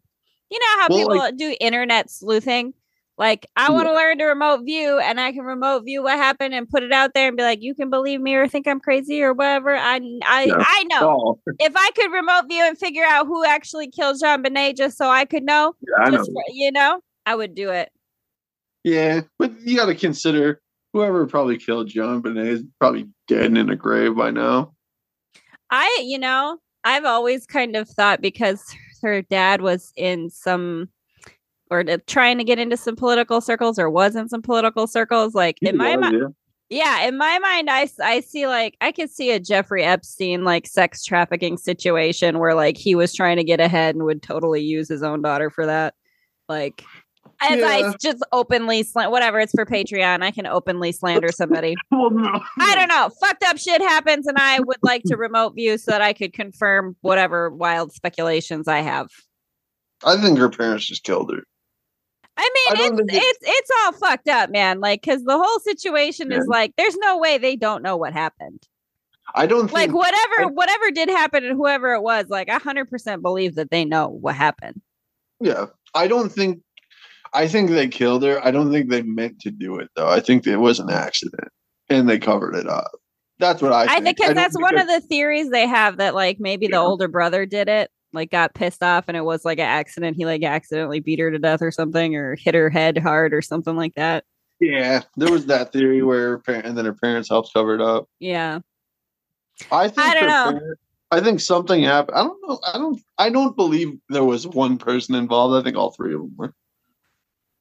you 0.49 0.59
know 0.59 0.81
how 0.81 0.87
Well, 0.89 0.99
people 0.99 1.17
like- 1.17 1.37
do 1.37 1.55
internet 1.59 2.09
sleuthing. 2.09 2.73
Like, 3.17 3.45
I 3.55 3.69
want 3.71 3.87
to 3.87 3.93
learn 3.93 4.17
to 4.17 4.25
remote 4.25 4.63
view, 4.63 4.97
and 4.97 5.19
I 5.19 5.31
can 5.31 5.43
remote 5.43 5.81
view 5.85 6.01
what 6.01 6.17
happened 6.17 6.55
and 6.55 6.67
put 6.67 6.81
it 6.81 6.91
out 6.91 7.13
there 7.13 7.27
and 7.27 7.37
be 7.37 7.43
like, 7.43 7.61
you 7.61 7.75
can 7.75 7.91
believe 7.91 8.19
me 8.19 8.33
or 8.33 8.47
think 8.47 8.67
I'm 8.67 8.79
crazy 8.79 9.21
or 9.21 9.33
whatever. 9.33 9.75
I, 9.75 9.99
I, 10.25 10.43
Yeah. 10.45 10.55
I 10.57 10.83
know. 10.85 10.99
Oh, 11.01 11.39
If 11.59 11.73
I 11.75 11.91
could 11.91 12.11
remote 12.11 12.45
view 12.49 12.63
and 12.65 12.75
figure 12.77 13.03
out 13.03 13.27
who 13.27 13.45
actually 13.45 13.91
killed 13.91 14.17
JonBenét 14.19 14.75
just 14.75 14.97
so 14.97 15.07
I 15.07 15.25
could 15.25 15.43
know, 15.43 15.75
yeah, 15.81 16.03
I 16.05 16.09
know. 16.09 16.17
just 16.17 16.31
you 16.51 16.71
know, 16.71 16.99
I 17.27 17.35
would 17.35 17.53
do 17.53 17.69
it. 17.69 17.91
Yeah, 18.83 19.21
but 19.37 19.51
you 19.61 19.75
got 19.77 19.85
to 19.87 19.95
consider 19.95 20.59
whoever 20.93 21.27
probably 21.27 21.57
killed 21.59 21.89
JonBenét 21.89 22.47
is 22.47 22.63
probably 22.79 23.07
dead 23.27 23.55
in 23.55 23.69
a 23.69 23.75
grave 23.75 24.15
by 24.15 24.31
now. 24.31 24.73
I, 25.69 25.99
you 26.03 26.17
know, 26.17 26.57
I've 26.83 27.05
always 27.05 27.45
kind 27.45 27.75
of 27.75 27.87
thought 27.87 28.19
because 28.21 28.63
her 29.01 29.21
dad 29.21 29.61
was 29.61 29.93
in 29.95 30.29
some 30.29 30.89
or 31.69 31.83
trying 32.05 32.37
to 32.37 32.43
get 32.43 32.59
into 32.59 32.75
some 32.75 32.95
political 32.95 33.39
circles 33.39 33.79
or 33.79 33.89
was 33.89 34.15
in 34.15 34.27
some 34.27 34.41
political 34.41 34.87
circles. 34.87 35.33
Like 35.33 35.57
in 35.61 35.77
my 35.77 35.95
mind, 35.95 36.35
yeah, 36.69 37.03
in 37.05 37.17
my 37.17 37.39
mind, 37.39 37.69
I 37.69 37.89
I 38.03 38.19
see 38.19 38.47
like 38.47 38.75
I 38.81 38.91
could 38.91 39.09
see 39.09 39.31
a 39.31 39.39
Jeffrey 39.39 39.83
Epstein 39.83 40.43
like 40.43 40.67
sex 40.67 41.03
trafficking 41.03 41.57
situation 41.57 42.39
where 42.39 42.55
like 42.55 42.77
he 42.77 42.95
was 42.95 43.13
trying 43.13 43.37
to 43.37 43.43
get 43.43 43.59
ahead 43.59 43.95
and 43.95 44.05
would 44.05 44.21
totally 44.21 44.61
use 44.61 44.87
his 44.89 45.03
own 45.03 45.21
daughter 45.21 45.49
for 45.49 45.65
that. 45.65 45.95
Like 46.49 46.83
as 47.41 47.59
yeah. 47.59 47.65
I 47.65 47.93
just 47.99 48.23
openly 48.31 48.83
slant 48.83 49.11
whatever 49.11 49.39
it's 49.39 49.51
for 49.51 49.65
Patreon, 49.65 50.23
I 50.23 50.31
can 50.31 50.45
openly 50.45 50.91
slander 50.91 51.31
somebody. 51.31 51.75
well, 51.91 52.11
no. 52.11 52.41
I 52.59 52.75
don't 52.75 52.87
know. 52.87 53.09
Fucked 53.19 53.43
up 53.43 53.57
shit 53.57 53.81
happens, 53.81 54.27
and 54.27 54.37
I 54.37 54.59
would 54.59 54.77
like 54.83 55.03
to 55.05 55.17
remote 55.17 55.55
view 55.55 55.77
so 55.77 55.91
that 55.91 56.01
I 56.01 56.13
could 56.13 56.33
confirm 56.33 56.95
whatever 57.01 57.49
wild 57.49 57.93
speculations 57.93 58.67
I 58.67 58.79
have. 58.79 59.09
I 60.03 60.17
think 60.17 60.37
her 60.37 60.49
parents 60.49 60.85
just 60.85 61.03
killed 61.03 61.31
her. 61.31 61.43
I 62.37 62.49
mean, 62.55 62.97
I 62.97 63.03
it's, 63.03 63.13
it's 63.13 63.39
it's 63.41 63.71
all 63.83 63.91
fucked 63.93 64.27
up, 64.27 64.49
man. 64.49 64.79
Like, 64.79 65.01
because 65.01 65.23
the 65.23 65.37
whole 65.37 65.59
situation 65.59 66.31
yeah. 66.31 66.39
is 66.39 66.47
like, 66.47 66.73
there's 66.77 66.97
no 66.97 67.17
way 67.17 67.37
they 67.37 67.55
don't 67.55 67.83
know 67.83 67.97
what 67.97 68.13
happened. 68.13 68.63
I 69.35 69.45
don't 69.45 69.71
like 69.71 69.91
whatever 69.91 70.41
I, 70.41 70.45
whatever 70.45 70.91
did 70.91 71.09
happen 71.09 71.45
and 71.45 71.55
whoever 71.55 71.93
it 71.93 72.01
was. 72.01 72.25
Like, 72.29 72.49
I 72.49 72.57
hundred 72.57 72.89
percent 72.89 73.21
believe 73.21 73.55
that 73.55 73.69
they 73.69 73.85
know 73.85 74.07
what 74.07 74.35
happened. 74.35 74.81
Yeah, 75.39 75.67
I 75.93 76.07
don't 76.07 76.29
think. 76.29 76.61
I 77.33 77.47
think 77.47 77.69
they 77.69 77.87
killed 77.87 78.23
her. 78.23 78.45
I 78.45 78.51
don't 78.51 78.71
think 78.71 78.89
they 78.89 79.03
meant 79.03 79.39
to 79.41 79.51
do 79.51 79.79
it 79.79 79.89
though. 79.95 80.07
I 80.07 80.19
think 80.19 80.45
it 80.45 80.57
was 80.57 80.79
an 80.79 80.89
accident, 80.89 81.49
and 81.89 82.09
they 82.09 82.19
covered 82.19 82.55
it 82.55 82.67
up. 82.67 82.91
That's 83.39 83.61
what 83.61 83.73
I. 83.73 83.87
Think. 83.87 83.97
I 83.97 84.03
think 84.03 84.17
because 84.17 84.35
that's 84.35 84.59
one 84.59 84.77
of 84.77 84.87
the 84.87 85.01
theories 85.01 85.49
they 85.49 85.67
have 85.67 85.97
that 85.97 86.13
like 86.13 86.39
maybe 86.39 86.65
yeah. 86.65 86.77
the 86.77 86.83
older 86.83 87.07
brother 87.07 87.45
did 87.45 87.69
it 87.69 87.89
like 88.13 88.31
got 88.31 88.53
pissed 88.53 88.83
off 88.83 89.05
and 89.07 89.15
it 89.15 89.23
was 89.23 89.45
like 89.45 89.59
an 89.59 89.65
accident. 89.65 90.17
He 90.17 90.25
like 90.25 90.43
accidentally 90.43 90.99
beat 90.99 91.19
her 91.19 91.31
to 91.31 91.39
death 91.39 91.61
or 91.61 91.71
something 91.71 92.15
or 92.15 92.35
hit 92.35 92.55
her 92.55 92.69
head 92.69 92.97
hard 92.97 93.33
or 93.33 93.41
something 93.41 93.75
like 93.75 93.95
that. 93.95 94.25
Yeah, 94.59 95.01
there 95.17 95.31
was 95.31 95.47
that 95.47 95.73
theory 95.73 96.03
where 96.03 96.37
parent, 96.39 96.67
and 96.67 96.77
then 96.77 96.85
her 96.85 96.93
parents 96.93 97.29
helped 97.29 97.51
cover 97.51 97.73
it 97.73 97.81
up. 97.81 98.07
Yeah. 98.19 98.59
I 99.71 99.87
think 99.87 100.07
I 100.07 100.13
don't 100.13 100.27
know. 100.27 100.59
Parents, 100.59 100.81
I 101.11 101.19
think 101.19 101.39
something 101.39 101.83
happened. 101.83 102.17
I 102.17 102.23
don't 102.23 102.39
know. 102.47 102.59
I 102.65 102.77
don't 102.77 103.01
I 103.17 103.29
don't 103.29 103.55
believe 103.55 103.97
there 104.09 104.23
was 104.23 104.47
one 104.47 104.77
person 104.77 105.15
involved. 105.15 105.59
I 105.59 105.63
think 105.63 105.77
all 105.77 105.91
three 105.91 106.13
of 106.13 106.21
them 106.21 106.33
were. 106.37 106.53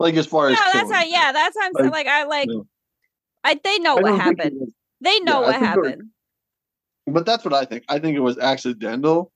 Like 0.00 0.16
as 0.16 0.26
far 0.26 0.48
no, 0.48 0.54
as 0.54 0.58
that's 0.72 0.92
how 0.92 1.02
yeah, 1.04 1.30
that's 1.30 1.56
how 1.56 1.66
I'm 1.66 1.72
saying. 1.74 1.90
Like 1.90 2.08
I 2.08 2.24
like 2.24 2.48
I 3.44 3.60
they 3.62 3.78
know 3.78 3.98
I 3.98 4.00
what 4.00 4.20
happened. 4.20 4.56
Was, 4.58 4.72
they 5.00 5.20
know 5.20 5.42
yeah, 5.42 5.46
what 5.46 5.54
happened. 5.56 6.02
but 7.06 7.24
that's 7.24 7.44
what 7.44 7.54
I 7.54 7.64
think. 7.64 7.84
I 7.88 8.00
think 8.00 8.16
it 8.16 8.20
was 8.20 8.38
accidental 8.38 9.30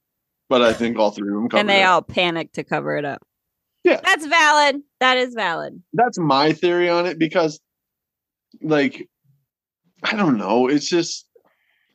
but 0.48 0.62
I 0.62 0.72
think 0.72 0.98
all 0.98 1.10
three 1.10 1.28
of 1.28 1.50
them 1.50 1.58
and 1.58 1.68
they 1.68 1.82
all 1.82 2.02
panicked 2.02 2.54
to 2.54 2.64
cover 2.64 2.96
it 2.96 3.04
up. 3.04 3.22
Yeah, 3.82 4.00
that's 4.02 4.26
valid. 4.26 4.82
That 5.00 5.18
is 5.18 5.34
valid. 5.34 5.82
That's 5.92 6.18
my 6.18 6.52
theory 6.52 6.88
on 6.88 7.06
it 7.06 7.18
because, 7.18 7.60
like, 8.62 9.08
I 10.02 10.16
don't 10.16 10.38
know. 10.38 10.68
It's 10.68 10.88
just 10.88 11.26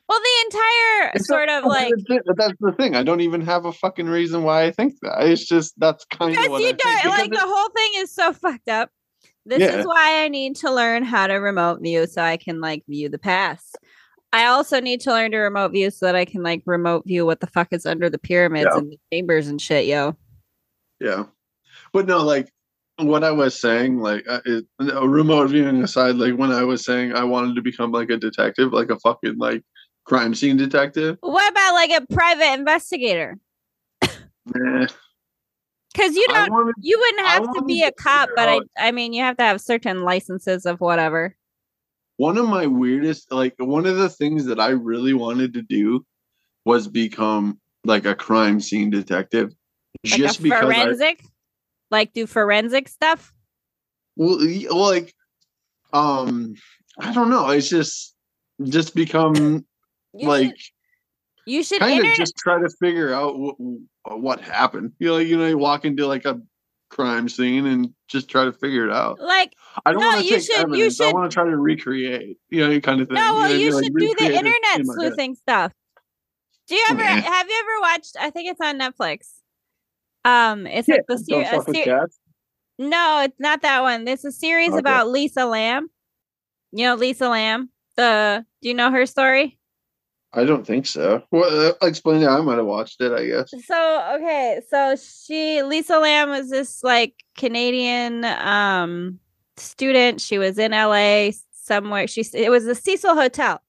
well, 0.10 0.20
the 0.20 0.46
entire 0.46 1.12
it's 1.14 1.28
sort 1.28 1.50
of 1.50 1.66
like 1.66 1.94
that's 2.36 2.54
the 2.60 2.72
thing. 2.72 2.96
I 2.96 3.04
don't 3.04 3.22
even 3.22 3.42
have 3.42 3.66
a 3.66 3.72
fucking 3.72 4.08
reason 4.08 4.42
why 4.42 4.64
I 4.64 4.72
think 4.72 4.96
that. 5.04 5.28
It's 5.28 5.46
just 5.46 5.80
that's 5.80 6.04
kind 6.06 6.32
because 6.32 6.48
of 6.48 6.52
what 6.52 6.62
you 6.64 6.70
I 6.70 7.02
don't 7.04 7.12
like. 7.12 7.32
The 7.32 7.38
whole 7.40 7.70
thing 7.70 7.92
is 7.98 8.12
so 8.12 8.34
fucked 8.34 8.70
up. 8.70 8.90
This 9.46 9.60
yeah. 9.60 9.78
is 9.78 9.86
why 9.86 10.24
I 10.24 10.28
need 10.28 10.56
to 10.58 10.72
learn 10.72 11.04
how 11.04 11.28
to 11.28 11.36
remote 11.36 11.82
view 11.82 12.08
so 12.08 12.24
I 12.24 12.38
can 12.38 12.60
like 12.60 12.84
view 12.88 13.08
the 13.10 13.20
past. 13.20 13.78
I 14.34 14.46
also 14.46 14.80
need 14.80 15.00
to 15.02 15.12
learn 15.12 15.30
to 15.32 15.38
remote 15.38 15.74
view 15.74 15.92
so 15.92 16.08
that 16.08 16.16
I 16.16 16.26
can 16.26 16.42
like 16.42 16.64
remote 16.66 17.04
view 17.06 17.26
what 17.28 17.40
the 17.40 17.48
fuck 17.48 17.68
is 17.72 17.86
under 17.86 18.10
the 18.10 18.20
pyramids 18.20 18.70
yeah. 18.72 18.80
and 18.80 18.92
the 18.92 18.98
chambers 19.14 19.48
and 19.48 19.62
shit, 19.62 19.86
yo. 19.86 20.16
Yeah, 21.00 21.26
but 21.94 22.08
no, 22.08 22.24
like 22.24 22.52
what 22.98 23.24
I 23.24 23.32
was 23.32 23.60
saying, 23.60 24.00
like 24.00 24.26
uh, 24.28 24.42
it, 24.44 24.66
remote 24.80 25.50
viewing 25.50 25.84
aside, 25.84 26.16
like 26.16 26.34
when 26.34 26.52
I 26.52 26.64
was 26.64 26.84
saying 26.84 27.14
I 27.14 27.24
wanted 27.26 27.56
to 27.56 27.62
become 27.62 27.92
like 27.92 28.10
a 28.10 28.18
detective, 28.18 28.74
like 28.74 28.90
a 28.90 29.00
fucking 29.00 29.38
like 29.38 29.64
crime 30.10 30.36
scene 30.36 30.58
detective. 30.58 31.18
What 31.22 31.50
about 31.52 31.74
like 31.74 31.92
a 31.92 32.14
private 32.14 32.54
investigator? 32.54 33.38
Because 34.46 36.16
you 36.16 36.26
don't, 36.30 36.52
wanted, 36.52 36.76
you 36.82 37.00
wouldn't 37.00 37.28
have 37.28 37.54
to 37.54 37.64
be 37.64 37.84
a 37.84 37.92
cop, 37.92 38.30
but 38.36 38.50
I, 38.50 38.60
I 38.78 38.92
mean, 38.92 39.14
you 39.14 39.24
have 39.24 39.38
to 39.38 39.44
have 39.44 39.62
certain 39.62 40.04
licenses 40.04 40.66
of 40.66 40.82
whatever 40.82 41.36
one 42.20 42.38
of 42.38 42.50
my 42.50 42.68
weirdest 42.68 43.32
like 43.32 43.56
one 43.60 43.86
of 43.86 43.96
the 43.96 44.10
things 44.10 44.44
that 44.44 44.60
I 44.60 44.72
really 44.72 45.14
wanted 45.14 45.54
to 45.54 45.62
do 45.62 46.06
was 46.66 46.86
become 46.86 47.62
like 47.86 48.06
a 48.06 48.14
crime 48.14 48.60
scene 48.60 48.90
detective. 48.90 49.54
Like 50.04 50.20
just 50.20 50.44
because 50.44 50.60
forensic? 50.60 51.22
I, 51.24 51.28
like 51.92 52.12
do 52.12 52.28
forensic 52.28 52.90
stuff? 52.90 53.32
Well, 54.18 54.38
like 54.70 55.14
um 55.94 56.56
I 57.00 57.14
don't 57.14 57.30
know. 57.30 57.52
It's 57.52 57.70
just 57.70 58.14
just 58.66 58.96
become 58.96 59.66
you 60.14 60.28
like 60.28 60.58
should, 60.58 60.72
you 61.46 61.64
should 61.64 61.80
kind 61.80 62.06
of 62.06 62.14
just 62.16 62.36
try 62.38 62.60
to 62.60 62.70
figure 62.80 63.14
out 63.14 63.36
what, 63.38 63.56
what 64.06 64.42
happened. 64.42 64.94
You 65.00 65.08
know, 65.10 65.18
you 65.18 65.38
know, 65.38 65.48
you 65.48 65.58
walk 65.58 65.86
into 65.86 66.06
like 66.06 66.26
a 66.26 66.40
crime 66.90 67.30
scene 67.30 67.66
and 67.66 67.94
just 68.08 68.30
try 68.30 68.46
to 68.46 68.54
figure 68.54 68.86
it 68.86 68.92
out. 68.92 69.20
Like 69.20 69.54
I 69.86 69.92
don't 69.92 70.02
no, 70.02 70.08
want 70.08 70.22
to 70.24 70.30
take 70.30 70.44
should, 70.44 70.56
evidence. 70.56 70.78
You 70.78 70.92
should, 70.92 71.08
I 71.08 71.14
want 71.14 71.32
to 71.32 71.34
try 71.34 71.46
to 71.46 71.58
recreate, 71.58 72.38
you 72.50 72.62
know, 72.66 72.72
you 72.72 72.82
kind 72.82 73.02
of 73.02 73.08
thing. 73.08 73.16
No, 73.16 73.36
well, 73.36 73.50
you, 73.50 73.72
know, 73.72 73.78
you 73.78 73.84
should 73.84 73.94
like, 73.94 74.18
do 74.18 74.26
the 74.26 74.36
internet 74.36 74.86
sleuthing 74.86 75.36
stuff. 75.36 75.72
Do 76.68 76.76
you 76.76 76.86
ever 76.90 77.02
yeah. 77.04 77.22
have 77.22 77.48
you 77.48 77.56
ever 77.60 77.82
watched? 77.82 78.16
I 78.20 78.30
think 78.30 78.52
it's 78.52 78.62
on 78.62 78.80
Netflix. 78.80 79.28
Um, 80.26 80.68
it's 80.68 80.88
yeah, 80.88 80.96
like 80.96 81.06
the 81.08 81.18
series. 81.18 82.20
no, 82.78 83.22
it's 83.24 83.40
not 83.40 83.62
that 83.62 83.82
one. 83.82 84.08
It's 84.08 84.26
a 84.26 84.32
series 84.32 84.70
okay. 84.70 84.80
about 84.80 85.10
Lisa 85.10 85.46
Lam. 85.46 85.90
You 86.72 86.86
know 86.86 86.96
Lisa 86.96 87.30
Lam. 87.30 87.70
The 87.96 88.46
do 88.62 88.70
you 88.70 88.76
know 88.76 88.92
her 88.92 89.06
story? 89.06 89.59
I 90.34 90.44
don't 90.44 90.66
think 90.66 90.86
so. 90.86 91.24
Well, 91.32 91.70
uh, 91.70 91.74
explain 91.82 92.22
it. 92.22 92.28
I 92.28 92.40
might 92.42 92.58
have 92.58 92.66
watched 92.66 93.02
it. 93.02 93.12
I 93.12 93.26
guess. 93.26 93.52
So 93.66 94.16
okay, 94.16 94.62
so 94.70 94.96
she 94.96 95.64
Lisa 95.64 95.98
Lam 95.98 96.30
was 96.30 96.50
this 96.50 96.84
like 96.84 97.16
Canadian 97.38 98.26
um 98.26 99.20
student. 99.58 100.22
She 100.22 100.38
was 100.38 100.58
in 100.58 100.72
LA 100.72 101.32
somewhere. 101.52 102.08
She 102.08 102.24
it 102.34 102.50
was 102.50 102.66
the 102.66 102.76
Cecil 102.76 103.16
Hotel. 103.16 103.62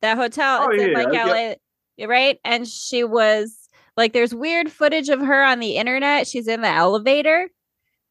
That 0.00 0.16
hotel 0.16 0.66
oh, 0.68 0.72
yeah, 0.72 0.84
in 0.84 0.92
like 0.94 1.12
LA, 1.12 1.54
yep. 1.96 2.08
right? 2.08 2.38
And 2.44 2.68
she 2.68 3.02
was 3.02 3.68
like, 3.96 4.12
there's 4.12 4.34
weird 4.34 4.70
footage 4.70 5.08
of 5.08 5.20
her 5.20 5.42
on 5.42 5.58
the 5.58 5.76
internet. 5.76 6.28
She's 6.28 6.46
in 6.46 6.62
the 6.62 6.68
elevator. 6.68 7.50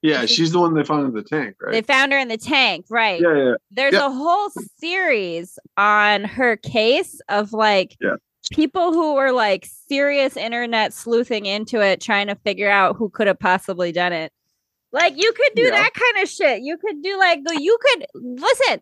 Yeah, 0.02 0.26
she's 0.26 0.52
the 0.52 0.60
one 0.60 0.76
they 0.76 0.84
found 0.84 1.08
in 1.08 1.14
the 1.14 1.24
tank, 1.24 1.56
right? 1.60 1.72
They 1.72 1.82
found 1.82 2.12
her 2.12 2.20
in 2.20 2.28
the 2.28 2.38
tank, 2.38 2.86
right? 2.90 3.20
Yeah, 3.20 3.36
yeah. 3.36 3.54
There's 3.72 3.94
yep. 3.94 4.04
a 4.04 4.12
whole 4.12 4.50
series 4.78 5.58
on 5.76 6.24
her 6.24 6.56
case 6.56 7.20
of 7.30 7.52
like 7.52 7.98
yeah. 8.00 8.16
people 8.52 8.94
who 8.94 9.16
were 9.16 9.32
like 9.32 9.68
serious 9.90 10.38
internet 10.38 10.94
sleuthing 10.94 11.48
into 11.48 11.82
it, 11.82 12.00
trying 12.00 12.28
to 12.28 12.36
figure 12.36 12.70
out 12.70 12.96
who 12.96 13.10
could 13.10 13.28
have 13.28 13.40
possibly 13.40 13.92
done 13.92 14.14
it. 14.14 14.32
Like 14.92 15.16
you 15.18 15.34
could 15.34 15.56
do 15.56 15.64
yeah. 15.64 15.72
that 15.72 15.94
kind 15.94 16.24
of 16.24 16.30
shit. 16.30 16.62
You 16.62 16.78
could 16.78 17.02
do 17.02 17.18
like 17.18 17.40
you 17.58 17.78
could 17.82 18.06
listen. 18.14 18.82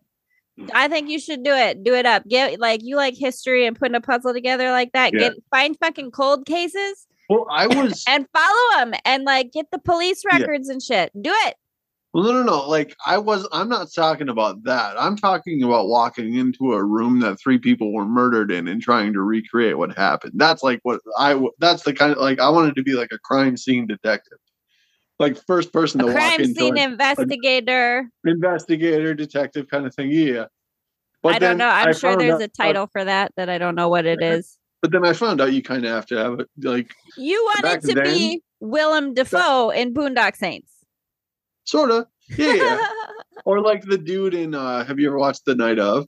I 0.72 0.88
think 0.88 1.10
you 1.10 1.18
should 1.18 1.42
do 1.42 1.52
it. 1.52 1.82
Do 1.82 1.94
it 1.94 2.06
up. 2.06 2.26
Get 2.28 2.60
like 2.60 2.80
you 2.82 2.96
like 2.96 3.16
history 3.16 3.66
and 3.66 3.78
putting 3.78 3.94
a 3.94 4.00
puzzle 4.00 4.32
together 4.32 4.70
like 4.70 4.92
that. 4.92 5.12
Yeah. 5.12 5.20
Get 5.20 5.32
find 5.50 5.76
fucking 5.78 6.10
cold 6.10 6.46
cases. 6.46 7.06
Well, 7.28 7.46
I 7.50 7.66
was 7.66 8.04
and 8.08 8.26
follow 8.32 8.78
them 8.78 8.94
and 9.04 9.24
like 9.24 9.52
get 9.52 9.66
the 9.72 9.78
police 9.78 10.22
records 10.24 10.68
yeah. 10.68 10.72
and 10.72 10.82
shit. 10.82 11.12
Do 11.20 11.32
it. 11.46 11.54
Well, 12.14 12.24
no, 12.24 12.32
no, 12.32 12.42
no. 12.42 12.68
Like 12.68 12.96
I 13.04 13.18
was, 13.18 13.46
I'm 13.52 13.68
not 13.68 13.88
talking 13.94 14.28
about 14.28 14.64
that. 14.64 14.94
I'm 14.98 15.16
talking 15.16 15.62
about 15.62 15.88
walking 15.88 16.34
into 16.34 16.72
a 16.72 16.82
room 16.82 17.20
that 17.20 17.38
three 17.38 17.58
people 17.58 17.92
were 17.92 18.06
murdered 18.06 18.50
in 18.50 18.68
and 18.68 18.80
trying 18.80 19.12
to 19.12 19.20
recreate 19.20 19.76
what 19.76 19.96
happened. 19.96 20.32
That's 20.36 20.62
like 20.62 20.80
what 20.82 21.00
I. 21.18 21.38
That's 21.58 21.82
the 21.82 21.92
kind 21.92 22.12
of 22.12 22.18
like 22.18 22.40
I 22.40 22.48
wanted 22.48 22.76
to 22.76 22.82
be 22.82 22.92
like 22.92 23.12
a 23.12 23.18
crime 23.18 23.56
scene 23.56 23.86
detective 23.86 24.38
like 25.18 25.42
first 25.46 25.72
person 25.72 26.00
a 26.00 26.04
to 26.04 26.12
crime 26.12 26.30
walk 26.30 26.40
into 26.40 26.60
scene 26.60 26.78
investigator, 26.78 28.08
investigator, 28.24 29.14
detective 29.14 29.68
kind 29.68 29.86
of 29.86 29.94
thing. 29.94 30.10
Yeah. 30.10 30.46
But 31.22 31.34
I 31.34 31.38
don't 31.38 31.58
know. 31.58 31.68
I'm 31.68 31.88
I 31.88 31.92
sure 31.92 32.16
there's 32.16 32.34
out, 32.34 32.42
a 32.42 32.48
title 32.48 32.86
for 32.92 33.04
that 33.04 33.32
that 33.36 33.48
I 33.48 33.58
don't 33.58 33.74
know 33.74 33.88
what 33.88 34.06
it 34.06 34.22
is. 34.22 34.58
But 34.82 34.92
then 34.92 35.04
I 35.04 35.12
found 35.12 35.40
out 35.40 35.52
you 35.52 35.62
kind 35.62 35.84
of 35.84 35.90
have 35.90 36.06
to 36.06 36.16
have 36.16 36.40
it 36.40 36.48
like 36.62 36.94
you 37.16 37.42
wanted 37.54 37.80
to 37.82 37.94
then, 37.94 38.04
be 38.04 38.42
Willem 38.60 39.14
Dafoe 39.14 39.70
that, 39.70 39.80
in 39.80 39.94
Boondock 39.94 40.36
Saints. 40.36 40.72
Sort 41.64 41.90
of. 41.90 42.06
Yeah. 42.36 42.54
yeah. 42.54 42.88
or 43.44 43.60
like 43.60 43.82
the 43.82 43.98
dude 43.98 44.34
in 44.34 44.54
uh 44.54 44.84
have 44.84 44.98
you 44.98 45.08
ever 45.08 45.18
watched 45.18 45.44
The 45.44 45.54
Night 45.54 45.78
of? 45.78 46.06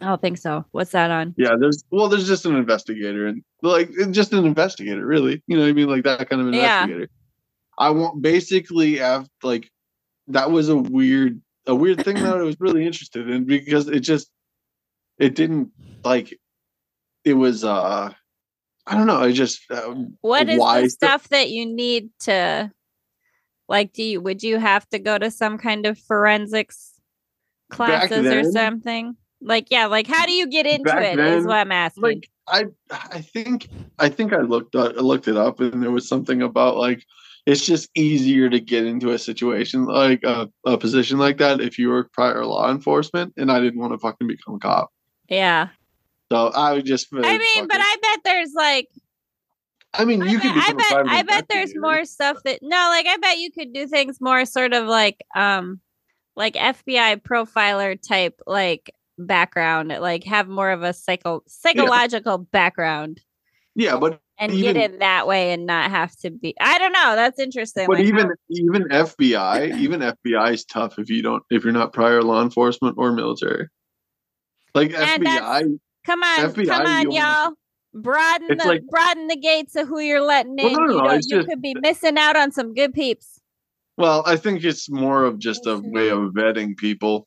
I 0.00 0.06
don't 0.06 0.20
think 0.20 0.38
so. 0.38 0.64
What's 0.70 0.92
that 0.92 1.10
on? 1.10 1.34
Yeah, 1.36 1.56
there's 1.58 1.84
well, 1.90 2.08
there's 2.08 2.26
just 2.26 2.46
an 2.46 2.56
investigator 2.56 3.26
and 3.26 3.42
like 3.62 3.90
just 4.10 4.32
an 4.32 4.44
investigator, 4.44 5.04
really. 5.04 5.42
You 5.46 5.56
know, 5.56 5.62
what 5.62 5.70
I 5.70 5.72
mean, 5.72 5.88
like 5.88 6.04
that 6.04 6.28
kind 6.28 6.40
of 6.40 6.48
investigator. 6.48 7.00
Yeah. 7.00 7.06
I 7.78 7.90
want 7.90 8.22
basically 8.22 8.98
have 8.98 9.28
like 9.42 9.70
that 10.28 10.50
was 10.50 10.68
a 10.68 10.76
weird 10.76 11.40
a 11.66 11.74
weird 11.74 12.04
thing 12.04 12.16
that 12.16 12.36
I 12.36 12.42
was 12.42 12.56
really 12.60 12.86
interested 12.86 13.28
in 13.28 13.44
because 13.44 13.88
it 13.88 14.00
just 14.00 14.30
it 15.18 15.34
didn't 15.34 15.70
like 16.04 16.38
it 17.24 17.34
was 17.34 17.64
uh 17.64 18.12
I 18.86 18.96
don't 18.96 19.06
know. 19.06 19.20
I 19.20 19.32
just 19.32 19.70
uh, 19.70 19.94
What 20.20 20.48
is 20.48 20.58
the 20.58 20.80
stu- 20.80 20.90
stuff 20.90 21.28
that 21.28 21.50
you 21.50 21.66
need 21.66 22.10
to 22.20 22.72
like 23.68 23.92
do 23.92 24.02
you 24.02 24.20
would 24.20 24.42
you 24.42 24.58
have 24.58 24.88
to 24.88 24.98
go 24.98 25.16
to 25.16 25.30
some 25.30 25.58
kind 25.58 25.86
of 25.86 25.98
forensics 25.98 27.00
classes 27.70 28.26
or 28.26 28.50
something? 28.50 29.16
Like 29.40 29.68
yeah, 29.70 29.86
like 29.86 30.06
how 30.06 30.26
do 30.26 30.32
you 30.32 30.48
get 30.48 30.66
into 30.66 30.96
it 30.96 31.18
is 31.18 31.44
then, 31.44 31.46
what 31.46 31.56
I'm 31.56 31.72
asking. 31.72 32.02
like 32.02 32.28
I 32.48 32.66
I 32.90 33.20
think 33.20 33.68
I 33.98 34.08
think 34.08 34.32
I 34.32 34.40
looked 34.40 34.74
I 34.74 34.88
looked 34.88 35.28
it 35.28 35.36
up 35.36 35.60
and 35.60 35.82
there 35.82 35.90
was 35.90 36.08
something 36.08 36.42
about 36.42 36.76
like 36.76 37.04
it's 37.46 37.64
just 37.64 37.88
easier 37.94 38.50
to 38.50 38.60
get 38.60 38.84
into 38.84 39.12
a 39.12 39.18
situation 39.18 39.86
like 39.86 40.22
a, 40.24 40.50
a 40.66 40.76
position 40.76 41.18
like 41.18 41.38
that 41.38 41.60
if 41.60 41.78
you 41.78 41.88
were 41.88 42.10
prior 42.12 42.44
law 42.44 42.70
enforcement 42.70 43.32
and 43.36 43.50
I 43.50 43.60
didn't 43.60 43.80
want 43.80 43.92
to 43.92 43.98
fucking 43.98 44.26
become 44.26 44.56
a 44.56 44.58
cop. 44.58 44.90
yeah. 45.28 45.68
So 46.30 46.48
I 46.48 46.72
would 46.74 46.86
just 46.86 47.08
I 47.12 47.38
mean, 47.38 47.66
but 47.66 47.78
I 47.80 47.96
bet 48.00 48.20
there's 48.24 48.52
like 48.54 48.88
I 49.94 50.04
mean 50.04 50.22
I 50.22 50.26
you 50.26 50.38
bet, 50.38 50.42
could 50.42 50.62
I 50.62 50.72
bet 50.72 51.08
I 51.08 51.22
bet 51.22 51.46
there's 51.48 51.72
more 51.76 52.04
stuff 52.04 52.38
that 52.44 52.60
no, 52.62 52.76
like 52.76 53.06
I 53.06 53.16
bet 53.16 53.38
you 53.38 53.50
could 53.50 53.72
do 53.72 53.86
things 53.86 54.20
more 54.20 54.44
sort 54.44 54.72
of 54.72 54.86
like 54.86 55.22
um 55.34 55.80
like 56.36 56.54
FBI 56.54 57.22
profiler 57.22 58.00
type 58.00 58.40
like 58.46 58.94
background, 59.18 59.88
like 59.88 60.24
have 60.24 60.48
more 60.48 60.70
of 60.70 60.82
a 60.82 60.92
psycho 60.92 61.42
psychological 61.48 62.38
background 62.38 63.20
Yeah, 63.74 63.96
but 63.98 64.20
and 64.38 64.52
even- 64.52 64.74
get 64.74 64.92
it 64.92 64.98
that 65.00 65.26
way 65.26 65.52
and 65.52 65.66
not 65.66 65.90
have 65.90 66.16
to 66.18 66.30
be 66.30 66.54
I 66.60 66.78
don't 66.78 66.92
know, 66.92 67.16
that's 67.16 67.40
interesting. 67.40 67.86
but 67.88 67.98
like 67.98 68.06
even 68.06 68.28
how- 68.28 68.34
even 68.50 68.82
FBI, 68.84 69.76
even 69.80 70.00
FBI 70.00 70.52
is 70.52 70.64
tough 70.64 70.98
if 71.00 71.10
you 71.10 71.22
don't 71.22 71.42
if 71.50 71.64
you're 71.64 71.72
not 71.72 71.92
prior 71.92 72.22
law 72.22 72.40
enforcement 72.40 72.94
or 72.98 73.10
military. 73.10 73.66
Like 74.74 74.92
And 74.94 75.24
FBI, 75.24 75.78
come 76.06 76.22
on, 76.22 76.50
FBI, 76.52 76.66
come 76.66 76.86
on, 76.86 77.10
y'all. 77.10 77.52
Broaden 77.92 78.56
the 78.56 78.64
like- 78.64 78.86
broaden 78.88 79.26
the 79.26 79.36
gates 79.36 79.74
of 79.74 79.88
who 79.88 79.98
you're 79.98 80.20
letting 80.20 80.56
Well, 80.56 80.68
in. 80.68 80.72
no, 80.74 80.84
no, 80.86 80.92
you 80.94 81.02
no, 81.02 81.12
you 81.14 81.20
just- 81.28 81.48
could 81.48 81.60
be 81.62 81.74
missing 81.80 82.16
out 82.18 82.36
on 82.36 82.52
some 82.52 82.72
good 82.74 82.94
peeps. 82.94 83.40
well, 83.98 84.22
I 84.26 84.36
think 84.36 84.62
it's 84.64 84.88
more 84.90 85.24
of 85.24 85.38
just 85.38 85.66
a 85.66 85.76
way 85.78 86.08
of 86.10 86.18
vetting 86.32 86.76
people. 86.76 87.26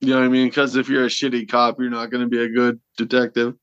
You 0.00 0.08
know 0.10 0.18
what 0.18 0.24
I 0.24 0.28
mean? 0.28 0.48
Because 0.48 0.74
if 0.74 0.88
you're 0.88 1.04
a 1.04 1.08
shitty 1.08 1.48
cop, 1.48 1.76
you're 1.78 1.88
not 1.90 2.10
going 2.10 2.22
to 2.22 2.28
be 2.28 2.42
a 2.42 2.48
good 2.48 2.80
detective. 2.98 3.54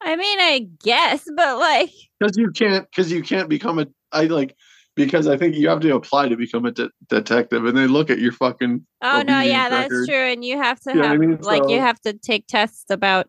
I 0.00 0.16
mean, 0.16 0.40
I 0.40 0.66
guess, 0.82 1.24
but 1.36 1.58
like 1.58 1.90
Because 2.18 2.36
you 2.38 2.50
can't. 2.50 2.86
Because 2.90 3.12
you 3.12 3.22
can't 3.22 3.48
become 3.48 3.78
a. 3.78 3.86
I 4.12 4.24
like. 4.24 4.56
Because 4.96 5.26
I 5.26 5.36
think 5.36 5.56
you 5.56 5.68
have 5.68 5.80
to 5.80 5.94
apply 5.94 6.28
to 6.28 6.36
become 6.36 6.64
a 6.66 6.70
de- 6.70 6.88
detective, 7.08 7.64
and 7.66 7.76
they 7.76 7.86
look 7.86 8.10
at 8.10 8.18
your 8.18 8.32
fucking. 8.32 8.86
Oh 9.02 9.22
no, 9.22 9.40
yeah, 9.40 9.66
obedience 9.66 9.90
that's 9.92 10.06
true. 10.08 10.16
And 10.32 10.44
you 10.44 10.56
have 10.56 10.80
to 10.82 10.90
You 10.90 10.94
know 10.96 11.00
what 11.02 11.06
I 11.08 11.10
have 11.12 11.20
mean? 11.20 11.38
like 11.42 11.68
you 11.68 11.80
have 11.80 12.00
to 12.02 12.12
take 12.14 12.46
tests 12.46 12.86
about 12.90 13.28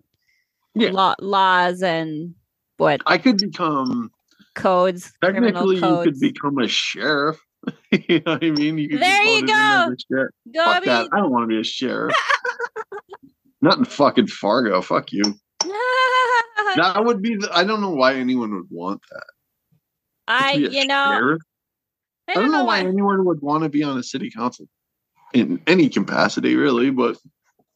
Yeah. 0.76 0.92
law, 0.92 1.16
laws 1.20 1.82
and 1.82 2.36
what 2.78 3.02
I 3.06 3.18
could 3.18 3.38
become. 3.38 4.12
codes, 4.56 5.14
Technically, 5.24 5.76
you 5.78 5.82
could 6.04 6.20
become 6.20 6.58
a 6.60 6.68
sheriff. 6.68 7.40
you 7.92 8.22
know 8.26 8.34
what 8.34 8.44
I 8.44 8.52
mean? 8.52 8.78
You 8.78 8.90
could 8.90 9.00
There 9.02 9.24
you 9.24 9.42
voted 9.42 9.50
in 9.50 9.94
as 9.94 10.06
go. 10.12 10.28
Go 10.54 10.64
Fuck 10.66 10.84
be- 10.84 10.90
that. 10.90 11.10
I 11.14 11.18
don't 11.18 11.32
want 11.32 11.44
to 11.44 11.48
be 11.48 11.60
a 11.60 11.64
sheriff. 11.64 12.14
Not 13.62 13.78
in 13.80 13.86
fucking 13.86 14.28
Fargo. 14.28 14.82
Fuck 14.82 15.12
you. 15.12 15.24
That 16.78 17.06
would 17.06 17.22
be. 17.22 17.36
The, 17.38 17.50
I 17.54 17.64
don't 17.64 17.80
know 17.80 17.92
why 17.92 18.16
anyone 18.16 18.54
would 18.54 18.68
want 18.70 19.02
that. 19.12 19.26
I 20.28 20.54
To 20.54 20.60
be 20.60 20.66
a 20.66 20.82
you 20.82 20.88
know 20.88 21.14
sheriff? 21.18 21.42
I 22.28 22.34
don't 22.34 22.52
know 22.52 22.66
why. 22.66 22.80
anyone 22.80 23.24
would 23.26 23.42
want 23.42 23.64
to 23.64 23.70
be 23.70 23.82
on 23.84 23.98
a 23.98 24.04
city 24.04 24.30
council 24.30 24.68
in 25.34 25.62
any 25.68 25.88
capacity, 25.90 26.56
really. 26.56 26.90
But 26.90 27.18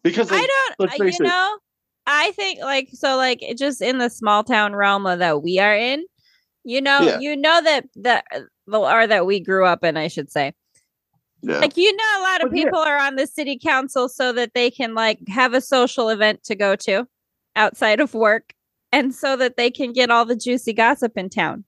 because 0.03 0.32
like, 0.32 0.41
I 0.44 0.48
don't. 0.48 0.75
let's 0.79 0.98
face 0.98 1.20
you 1.20 1.25
it. 1.25 1.29
know, 1.29 1.58
I 2.12 2.32
think 2.32 2.60
like 2.62 2.89
so 2.94 3.16
like 3.18 3.43
just 3.58 3.82
in 3.82 4.00
the 4.00 4.10
small 4.10 4.43
town 4.43 4.74
realm 4.76 5.06
of 5.06 5.19
that 5.19 5.43
we 5.43 5.60
are 5.60 5.76
in. 5.76 6.04
You 6.65 6.82
know, 6.82 7.00
Yeah. 7.02 7.19
you 7.19 7.38
know 7.38 7.62
that 7.62 7.86
that 7.98 8.26
or 8.67 9.08
that 9.08 9.26
we 9.26 9.39
grew 9.39 9.65
up 9.65 9.84
in, 9.84 9.95
I 9.95 10.08
should 10.10 10.32
say. 10.32 10.54
yeah, 11.41 11.60
Like 11.60 11.78
you 11.78 11.95
know, 11.95 12.04
a 12.19 12.22
lot 12.24 12.43
of 12.43 12.50
But 12.50 12.58
yeah. 12.58 12.63
people 12.65 12.80
are 12.80 12.98
on 12.98 13.15
the 13.15 13.28
city 13.28 13.58
council 13.58 14.10
so 14.10 14.34
that 14.34 14.54
they 14.54 14.69
can 14.72 14.93
like 14.95 15.19
have 15.30 15.54
a 15.54 15.62
social 15.62 16.10
event 16.10 16.43
to 16.45 16.56
go 16.56 16.76
to 16.78 17.08
outside 17.56 18.00
of 18.00 18.13
work, 18.13 18.54
and 18.91 19.13
so 19.13 19.36
that 19.38 19.56
they 19.56 19.69
can 19.72 19.93
get 19.93 20.10
all 20.10 20.26
the 20.26 20.36
juicy 20.36 20.74
gossip 20.74 21.13
in 21.15 21.30
town. 21.30 21.63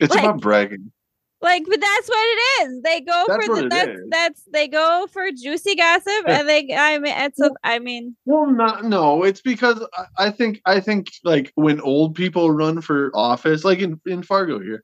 it's 0.00 0.14
like- 0.14 0.24
about 0.24 0.40
bragging. 0.40 0.92
Like, 1.40 1.62
but 1.68 1.80
that's 1.80 2.08
what 2.08 2.18
it 2.18 2.68
is. 2.68 2.82
They 2.82 3.00
go 3.00 3.24
That's 3.28 3.46
for 3.46 3.54
the 3.54 3.68
that's 3.68 3.98
that's 4.10 4.42
they 4.52 4.66
go 4.66 5.06
for 5.12 5.30
juicy 5.30 5.76
gossip, 5.76 6.24
and 6.26 6.48
they. 6.48 6.74
I 6.74 6.98
mean, 6.98 7.14
it's 7.16 7.38
a. 7.40 7.50
I 7.62 7.78
mean, 7.78 8.16
Well, 8.24 8.50
not 8.50 8.84
no. 8.84 9.22
It's 9.22 9.40
because 9.40 9.80
I, 10.18 10.30
think 10.30 10.60
I 10.66 10.80
think 10.80 11.12
like 11.22 11.52
when 11.54 11.80
old 11.80 12.16
people 12.16 12.50
run 12.50 12.80
for 12.80 13.12
office, 13.14 13.64
like 13.64 13.78
in 13.78 14.00
in 14.04 14.24
Fargo 14.24 14.58
here, 14.58 14.82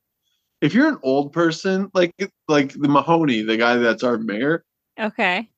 if 0.61 0.73
you're 0.73 0.87
an 0.87 0.99
old 1.03 1.33
person, 1.33 1.91
like 1.93 2.15
like 2.47 2.71
the 2.71 2.87
Mahoney, 2.87 3.41
the 3.41 3.57
guy 3.57 3.75
that's 3.75 4.03
our 4.03 4.17
mayor 4.17 4.63
okay. 4.97 5.49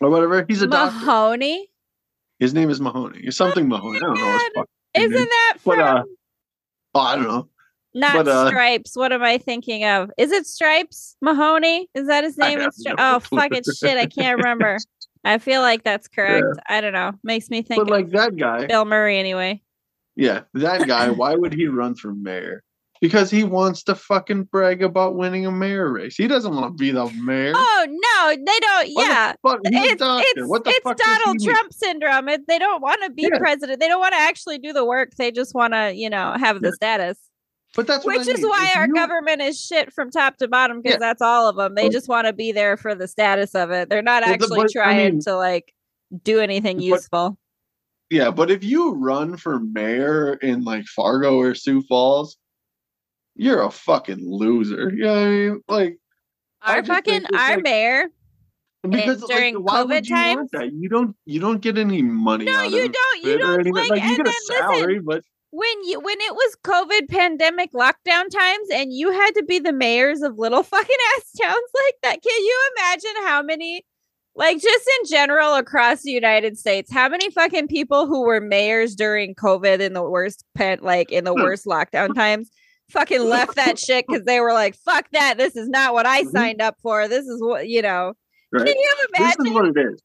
or 0.00 0.08
whatever, 0.08 0.44
he's 0.48 0.62
a 0.62 0.68
doctor. 0.68 0.96
Mahoney. 0.98 1.68
His 2.38 2.54
name 2.54 2.70
is 2.70 2.80
Mahoney. 2.80 3.28
Something 3.32 3.68
Mahoney. 3.68 3.98
I 3.98 4.00
don't 4.00 4.14
know. 4.14 4.24
His 4.24 4.42
God. 4.42 4.50
fucking 4.54 4.66
Isn't 4.94 5.12
name. 5.14 5.28
that 5.28 5.54
from 5.58 5.76
But 5.76 5.84
uh, 5.84 6.02
oh, 6.94 7.00
I 7.00 7.16
don't 7.16 7.24
know. 7.24 7.48
Not 7.94 8.14
but, 8.14 8.28
uh, 8.28 8.48
Stripes? 8.48 8.96
What 8.96 9.12
am 9.12 9.22
I 9.22 9.38
thinking 9.38 9.84
of? 9.84 10.10
Is 10.18 10.32
it 10.32 10.46
Stripes 10.46 11.16
Mahoney? 11.22 11.88
Is 11.94 12.08
that 12.08 12.24
his 12.24 12.36
name? 12.36 12.58
Stri- 12.58 12.86
no 12.86 12.94
oh 12.98 13.20
fucking 13.20 13.62
shit! 13.78 13.96
I 13.96 14.06
can't 14.06 14.38
remember. 14.38 14.78
I 15.24 15.38
feel 15.38 15.62
like 15.62 15.84
that's 15.84 16.06
correct. 16.08 16.46
I 16.68 16.80
don't 16.82 16.92
know. 16.92 17.12
Makes 17.22 17.48
me 17.48 17.62
think 17.62 17.78
But 17.78 17.84
of 17.84 17.88
like 17.88 18.10
that 18.10 18.36
guy, 18.36 18.66
Bill 18.66 18.84
Murray 18.84 19.18
anyway. 19.18 19.62
yeah, 20.16 20.42
that 20.54 20.86
guy. 20.86 21.08
why 21.10 21.34
would 21.34 21.54
he 21.54 21.66
run 21.66 21.94
for 21.94 22.12
mayor? 22.12 22.62
Because 23.00 23.30
he 23.30 23.44
wants 23.44 23.82
to 23.84 23.94
fucking 23.94 24.44
brag 24.44 24.82
about 24.82 25.14
winning 25.14 25.44
a 25.46 25.50
mayor 25.50 25.90
race. 25.90 26.16
He 26.16 26.26
doesn't 26.26 26.54
want 26.54 26.66
to 26.66 26.70
be 26.78 26.90
the 26.90 27.06
mayor. 27.22 27.52
Oh 27.54 27.86
no, 27.88 28.30
they 28.36 28.58
don't. 28.60 28.88
What 28.94 29.06
the 29.06 29.10
yeah, 29.10 29.32
fuck? 29.42 29.60
It's 29.64 30.02
it's, 30.36 30.48
what 30.48 30.64
the 30.64 30.70
it's 30.70 30.80
fuck 30.80 30.96
Donald? 30.96 31.42
Trump 31.42 31.72
syndrome. 31.72 32.28
It, 32.28 32.46
they 32.46 32.58
don't 32.58 32.82
want 32.82 33.02
to 33.04 33.10
be 33.10 33.28
Yeah. 33.30 33.38
president. 33.38 33.80
They 33.80 33.88
don't 33.88 34.00
want 34.00 34.14
to 34.14 34.20
actually 34.20 34.58
do 34.58 34.72
the 34.72 34.84
work. 34.84 35.10
They 35.16 35.30
just 35.30 35.54
want 35.54 35.74
to, 35.74 35.92
you 35.94 36.08
know, 36.08 36.34
have 36.38 36.60
the 36.60 36.72
status. 36.72 37.18
But 37.76 37.86
that's 37.88 38.04
what 38.04 38.18
Which 38.18 38.28
I 38.28 38.32
is 38.32 38.40
why 38.42 38.68
If 38.70 38.76
our 38.76 38.86
you- 38.86 38.94
government 38.94 39.42
is 39.42 39.60
shit 39.60 39.92
from 39.92 40.10
top 40.10 40.36
to 40.38 40.48
bottom 40.48 40.80
because 40.80 40.94
Yeah. 40.94 40.98
that's 41.00 41.20
all 41.22 41.48
of 41.48 41.56
them. 41.56 41.74
They 41.74 41.88
just 41.88 42.08
want 42.08 42.26
to 42.28 42.32
be 42.32 42.52
there 42.52 42.76
for 42.76 42.94
the 42.94 43.08
status 43.08 43.54
of 43.54 43.70
it. 43.72 43.88
They're 43.90 44.02
not 44.02 44.22
Well, 44.22 44.28
the- 44.28 44.44
actually 44.44 44.60
but, 44.60 44.70
I 44.70 44.72
trying 44.72 45.12
mean- 45.14 45.20
to 45.22 45.36
like 45.36 45.74
do 46.22 46.38
anything 46.40 46.76
But- 46.76 46.84
useful. 46.84 47.38
Yeah, 48.10 48.30
but 48.30 48.50
if 48.50 48.62
you 48.62 48.92
run 48.94 49.36
for 49.36 49.58
mayor 49.58 50.34
in 50.34 50.62
like 50.62 50.84
Fargo 50.86 51.36
or 51.40 51.54
Sioux 51.54 51.82
Falls, 51.82 52.36
you're 53.34 53.62
a 53.62 53.70
fucking 53.70 54.18
loser. 54.20 54.92
You 54.94 55.04
know 55.04 55.14
I 55.14 55.28
mean? 55.28 55.60
Like 55.66 55.98
Our 56.62 56.84
fucking 56.84 57.24
our 57.34 57.54
like- 57.56 57.62
mayor. 57.64 58.04
Eh, 58.84 58.88
because 58.88 59.22
like, 59.22 59.30
during 59.36 59.54
COVID 59.56 60.04
you 60.04 60.14
times? 60.14 60.50
You 60.52 60.88
don't 60.90 61.16
you 61.24 61.40
don't 61.40 61.60
get 61.62 61.78
any 61.78 62.02
money. 62.02 62.44
No, 62.44 62.52
out 62.52 62.70
you 62.70 62.84
of 62.84 62.92
don't. 62.92 63.22
You 63.24 63.38
don't 63.38 63.66
like. 63.72 63.90
like 63.90 64.02
you 64.04 64.16
get 64.18 64.28
a 64.28 64.32
salary, 64.32 65.00
listen, 65.00 65.04
but 65.06 65.24
when 65.54 65.84
you 65.84 66.00
when 66.00 66.20
it 66.20 66.34
was 66.34 66.56
COVID 66.64 67.08
pandemic 67.08 67.72
lockdown 67.72 68.28
times 68.28 68.68
and 68.72 68.92
you 68.92 69.12
had 69.12 69.30
to 69.36 69.44
be 69.44 69.60
the 69.60 69.72
mayors 69.72 70.20
of 70.22 70.36
little 70.38 70.62
fucking 70.74 70.96
ass 71.16 71.30
towns 71.40 71.70
like 71.84 71.94
that, 72.02 72.22
can 72.22 72.42
you 72.44 72.60
imagine 72.76 73.12
how 73.26 73.42
many 73.42 73.84
like 74.34 74.60
just 74.60 74.90
in 75.00 75.08
general 75.08 75.54
across 75.54 76.02
the 76.02 76.10
United 76.10 76.58
States, 76.58 76.92
how 76.92 77.08
many 77.08 77.30
fucking 77.30 77.68
people 77.68 78.06
who 78.06 78.22
were 78.24 78.40
mayors 78.40 78.96
during 78.96 79.32
COVID 79.36 79.78
in 79.78 79.92
the 79.92 80.02
worst 80.02 80.44
pen 80.56 80.80
like 80.82 81.12
in 81.12 81.22
the 81.22 81.32
Hmm. 81.34 81.42
worst 81.42 81.66
lockdown 81.66 82.14
times 82.14 82.50
fucking 82.90 83.22
left 83.22 83.54
that 83.54 83.78
shit 83.78 84.04
because 84.08 84.24
they 84.24 84.40
were 84.40 84.52
like, 84.52 84.74
fuck 84.84 85.06
that, 85.12 85.38
this 85.38 85.54
is 85.54 85.68
not 85.68 85.94
what 85.94 86.04
I 86.04 86.22
Mhm. 86.24 86.30
signed 86.32 86.60
up 86.60 86.76
for. 86.82 87.06
This 87.06 87.26
is 87.26 87.40
what 87.40 87.68
you 87.68 87.80
know. 87.80 88.14
right? 88.52 88.66
Can 88.66 88.76
you 88.76 88.94
this 88.98 89.06
imagine? 89.20 89.46
is 89.46 89.52
what 89.52 89.66
it 89.68 89.76
is. 89.92 90.02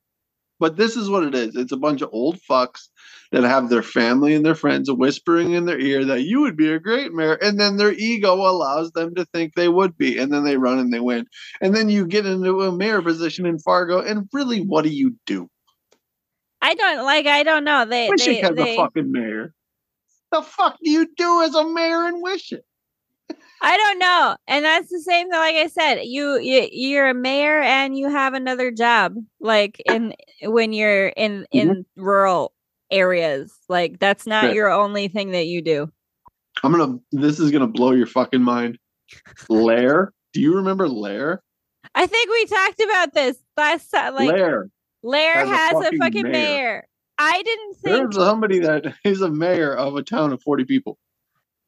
But 0.60 0.76
this 0.78 0.96
is 0.96 1.10
what 1.10 1.24
it 1.24 1.34
is. 1.34 1.56
It's 1.56 1.72
a 1.72 1.78
bunch 1.78 2.02
of 2.02 2.10
old 2.12 2.38
fucks 2.40 2.90
that 3.32 3.44
have 3.44 3.70
their 3.70 3.84
family 3.84 4.34
and 4.34 4.46
their 4.46 4.56
friends 4.56 4.92
whispering 4.92 5.54
in 5.54 5.66
their 5.66 5.80
ear 5.80 6.04
that 6.06 6.24
you 6.24 6.42
would 6.42 6.58
be 6.58 6.72
a 6.72 6.80
great 6.80 7.14
mayor, 7.14 7.34
and 7.34 7.60
then 7.60 7.78
their 7.78 7.94
ego 7.94 8.34
allows 8.34 8.92
them 8.92 9.14
to 9.16 9.26
think 9.26 9.54
they 9.54 9.70
would 9.70 9.98
be, 9.98 10.18
and 10.18 10.34
then 10.34 10.44
they 10.44 10.58
run 10.58 10.80
and 10.80 10.94
they 10.94 11.00
win, 11.00 11.26
and 11.62 11.76
then 11.76 11.90
you 11.90 12.08
get 12.08 12.26
into 12.26 12.62
a 12.62 12.72
mayor 12.72 13.02
position 13.02 13.46
in 13.46 13.60
Fargo, 13.60 14.02
and 14.02 14.28
really, 14.34 14.62
what 14.62 14.84
do 14.84 14.90
you 14.90 15.16
do? 15.26 15.50
I 16.62 16.74
don't 16.74 17.06
like 17.06 17.26
I 17.26 17.44
don't 17.44 17.64
know. 17.64 17.86
They 17.86 18.10
Wish 18.10 18.26
they, 18.26 18.36
has 18.38 18.56
they 18.56 18.74
a 18.74 18.78
fucking 18.78 19.12
mayor. 19.12 19.54
The 20.32 20.42
fuck 20.42 20.78
do 20.84 20.90
you 20.90 21.08
do 21.16 21.42
as 21.42 21.56
a 21.56 21.68
mayor 21.68 22.08
in 22.08 22.22
Wishek? 22.22 22.62
I 23.62 23.78
don't 23.78 24.00
know. 24.00 24.38
And 24.48 24.64
that's 24.64 24.90
the 24.90 25.02
same 25.02 25.30
thing 25.30 25.40
like 25.40 25.56
I 25.56 25.68
said. 25.68 26.02
You, 26.04 26.40
you 26.40 26.68
you're 26.72 27.10
a 27.10 27.14
mayor 27.14 27.62
and 27.62 27.98
you 27.98 28.10
have 28.10 28.34
another 28.34 28.72
job 28.72 29.16
like 29.40 29.82
in 29.86 30.14
when 30.44 30.74
you're 30.74 31.08
in 31.08 31.46
in 31.52 31.70
mm-hmm. 31.70 32.02
rural 32.04 32.54
areas. 32.92 33.54
Like 33.68 34.00
that's 34.00 34.26
not 34.26 34.54
your 34.54 34.72
only 34.72 35.08
thing 35.08 35.32
that 35.32 35.48
you 35.48 35.62
do. 35.62 35.92
I'm 36.64 36.72
gonna. 36.72 37.00
This 37.12 37.40
is 37.40 37.52
gonna 37.52 37.68
blow 37.68 37.92
your 37.92 38.08
fucking 38.08 38.42
mind. 38.42 38.78
Lehr. 39.50 40.10
Do 40.34 40.42
you 40.42 40.56
remember 40.56 40.88
Lehr? 40.88 41.40
I 41.96 42.06
think 42.06 42.30
we 42.30 42.46
talked 42.46 42.82
about 42.82 43.14
this 43.14 43.38
last 43.58 43.90
time. 43.90 44.16
Like 44.16 44.30
Lehr. 44.30 44.70
Lehr 45.04 45.34
has 45.36 45.48
a 45.48 45.56
has 45.56 45.74
a 45.74 45.84
fucking 45.84 46.00
fucking, 46.00 46.24
mayor. 46.24 46.32
mayor. 46.32 46.88
I 47.18 47.42
didn't 47.44 47.74
think 47.76 47.96
There's 47.98 48.16
somebody 48.16 48.60
that 48.60 48.94
is 49.04 49.22
a 49.22 49.30
mayor 49.30 49.76
of 49.76 49.96
a 49.96 50.04
town 50.04 50.32
of 50.32 50.42
40 50.42 50.66
people. 50.66 50.98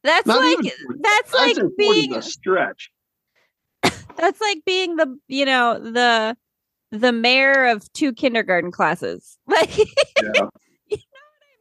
That's 0.04 0.26
Not 0.26 0.40
like 0.40 0.74
that's 1.00 1.34
I'd 1.38 1.58
like 1.58 1.78
being 1.78 2.16
a 2.16 2.22
stretch. 2.22 2.92
that's 3.84 4.42
like 4.42 4.64
being 4.66 4.96
the 4.96 5.18
you 5.28 5.46
know 5.46 5.80
the 5.80 6.36
the 6.92 7.12
mayor 7.12 7.68
of 7.68 7.92
two 7.94 8.14
kindergarten 8.14 8.72
classes. 8.72 9.38
Like 9.48 9.78
Yeah. 9.78 10.48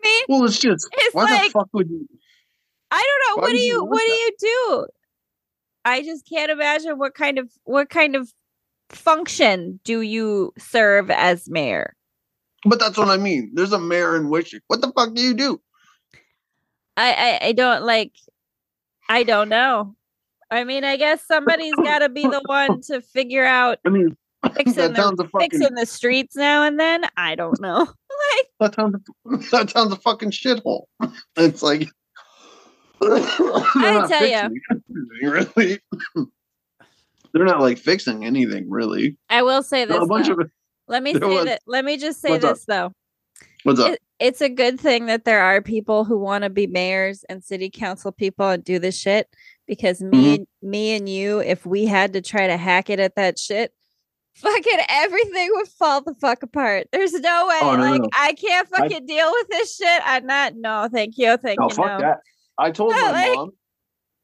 Me, 0.03 0.25
Well, 0.29 0.45
it's 0.45 0.59
just 0.59 0.89
It's 0.93 1.15
why 1.15 1.25
like- 1.25 1.53
the 1.53 1.59
fuck 1.59 1.69
would 1.73 1.89
you? 1.91 2.07
I 2.91 2.97
don't 2.97 3.37
know. 3.37 3.43
Why 3.43 3.49
What 3.49 3.53
do 3.53 3.59
you 3.59 3.75
you 3.75 3.85
what 3.85 4.03
do 4.05 4.13
you 4.13 4.31
do? 4.41 4.87
I 5.85 6.03
just 6.03 6.29
can't 6.29 6.51
imagine 6.51 6.99
what 6.99 7.15
kind 7.15 7.39
of 7.39 7.51
what 7.65 7.89
kind 7.89 8.17
of 8.17 8.33
function 8.91 9.81
do 9.85 10.01
you 10.01 10.53
serve 10.59 11.11
as 11.11 11.49
mayor? 11.49 11.95
But 12.67 12.79
that's 12.81 12.99
what 12.99 13.09
I 13.09 13.17
mean. 13.17 13.53
There's 13.55 13.73
a 13.73 13.79
mayor 13.81 14.17
in 14.17 14.25
Wishek. 14.25 14.61
What 14.67 14.81
the 14.81 14.93
fuck 14.93 15.15
do 15.15 15.23
you 15.23 15.35
do? 15.35 15.61
I 16.97 17.13
I, 17.13 17.47
I 17.49 17.53
don't 17.53 17.85
like 17.85 18.13
I 19.09 19.23
don't 19.23 19.49
know. 19.49 19.95
I 20.51 20.65
mean, 20.65 20.85
I 20.85 20.97
guess 20.97 21.25
somebody's 21.27 21.75
got 21.77 22.01
to 22.01 22.09
be 22.09 22.23
the 22.23 22.43
one 22.47 22.81
to 22.83 23.01
figure 23.01 23.45
out 23.45 23.79
I 23.87 23.91
mean, 23.91 24.17
fixing 24.55 24.93
the, 24.93 25.29
fucking 25.33 25.51
fixing 25.51 25.75
the 25.75 25.87
streets 25.87 26.37
now 26.37 26.65
and 26.65 26.79
then. 26.79 27.05
I 27.17 27.35
don't 27.37 27.61
know. 27.61 27.87
Like 28.37 28.47
that 28.61 28.75
sounds 28.75 29.51
that 29.51 29.71
sounds 29.71 29.93
a 29.93 29.97
fucking 29.97 30.31
shithole. 30.31 30.85
It's 31.37 31.63
like 31.63 31.89
I 33.03 34.07
tell 34.09 34.27
ya, 34.27 34.49
really. 35.23 35.81
They're 37.33 37.45
not 37.45 37.61
like 37.61 37.79
fixing 37.79 38.25
anything 38.25 38.69
really. 38.69 39.17
I 39.29 39.43
will 39.43 39.63
say 39.63 39.85
this. 39.85 39.97
a 40.03 40.07
bunch 40.07 40.27
though. 40.27 40.35
of 40.35 40.51
let 40.89 41.03
me 41.03 41.13
say 41.19 41.21
was- 41.21 41.45
that. 41.47 41.63
Let 41.67 41.85
me 41.85 41.97
just 41.97 42.21
say 42.21 42.31
What's 42.31 42.45
up? 42.45 42.55
this 42.57 42.65
though. 42.67 42.93
what's 43.63 43.81
up? 43.81 43.93
It, 43.93 44.01
it's 44.19 44.41
a 44.43 44.49
good 44.49 44.79
thing 44.79 45.07
that 45.07 45.25
there 45.25 45.41
are 45.41 45.63
people 45.63 46.05
who 46.05 46.19
want 46.19 46.45
to 46.45 46.51
be 46.51 46.67
mayors 46.67 47.25
and 47.31 47.43
city 47.43 47.71
council 47.71 48.13
people 48.13 48.49
and 48.49 48.63
do 48.63 48.79
this 48.79 48.99
shit 48.99 49.29
because 49.67 50.03
me 50.03 50.41
Mhm. 50.41 50.47
me 50.63 50.97
and 50.97 51.09
you, 51.09 51.39
if 51.39 51.65
we 51.65 51.87
had 51.87 52.13
to 52.15 52.21
try 52.21 52.47
to 52.49 52.57
hack 52.57 52.91
it 52.91 53.01
at 53.01 53.15
that 53.15 53.39
shit, 53.39 53.73
fucking 54.41 54.79
everything 54.89 55.51
would 55.55 55.69
fall 55.69 56.01
the 56.03 56.15
fuck 56.15 56.43
apart. 56.43 56.89
There's 56.93 57.13
no 57.13 57.47
way. 57.49 57.59
Oh, 57.63 57.77
no, 57.77 57.83
like 57.83 58.01
no. 58.03 58.09
I 58.15 58.33
can't 58.35 58.69
I- 58.73 58.79
fucking 58.79 59.07
deal 59.07 59.31
with 59.33 59.49
this 59.49 59.77
shit. 59.77 60.03
I'm 60.05 60.27
not. 60.27 60.55
No, 60.57 60.89
thank 60.93 61.17
you. 61.19 61.37
Thank 61.37 61.61
No, 61.61 61.69
you. 61.69 61.75
fuck 61.75 61.87
no. 61.87 61.99
that. 62.01 62.19
I 62.59 62.71
told 62.71 62.93
my 62.93 63.11
like- 63.11 63.35
mom. 63.37 63.51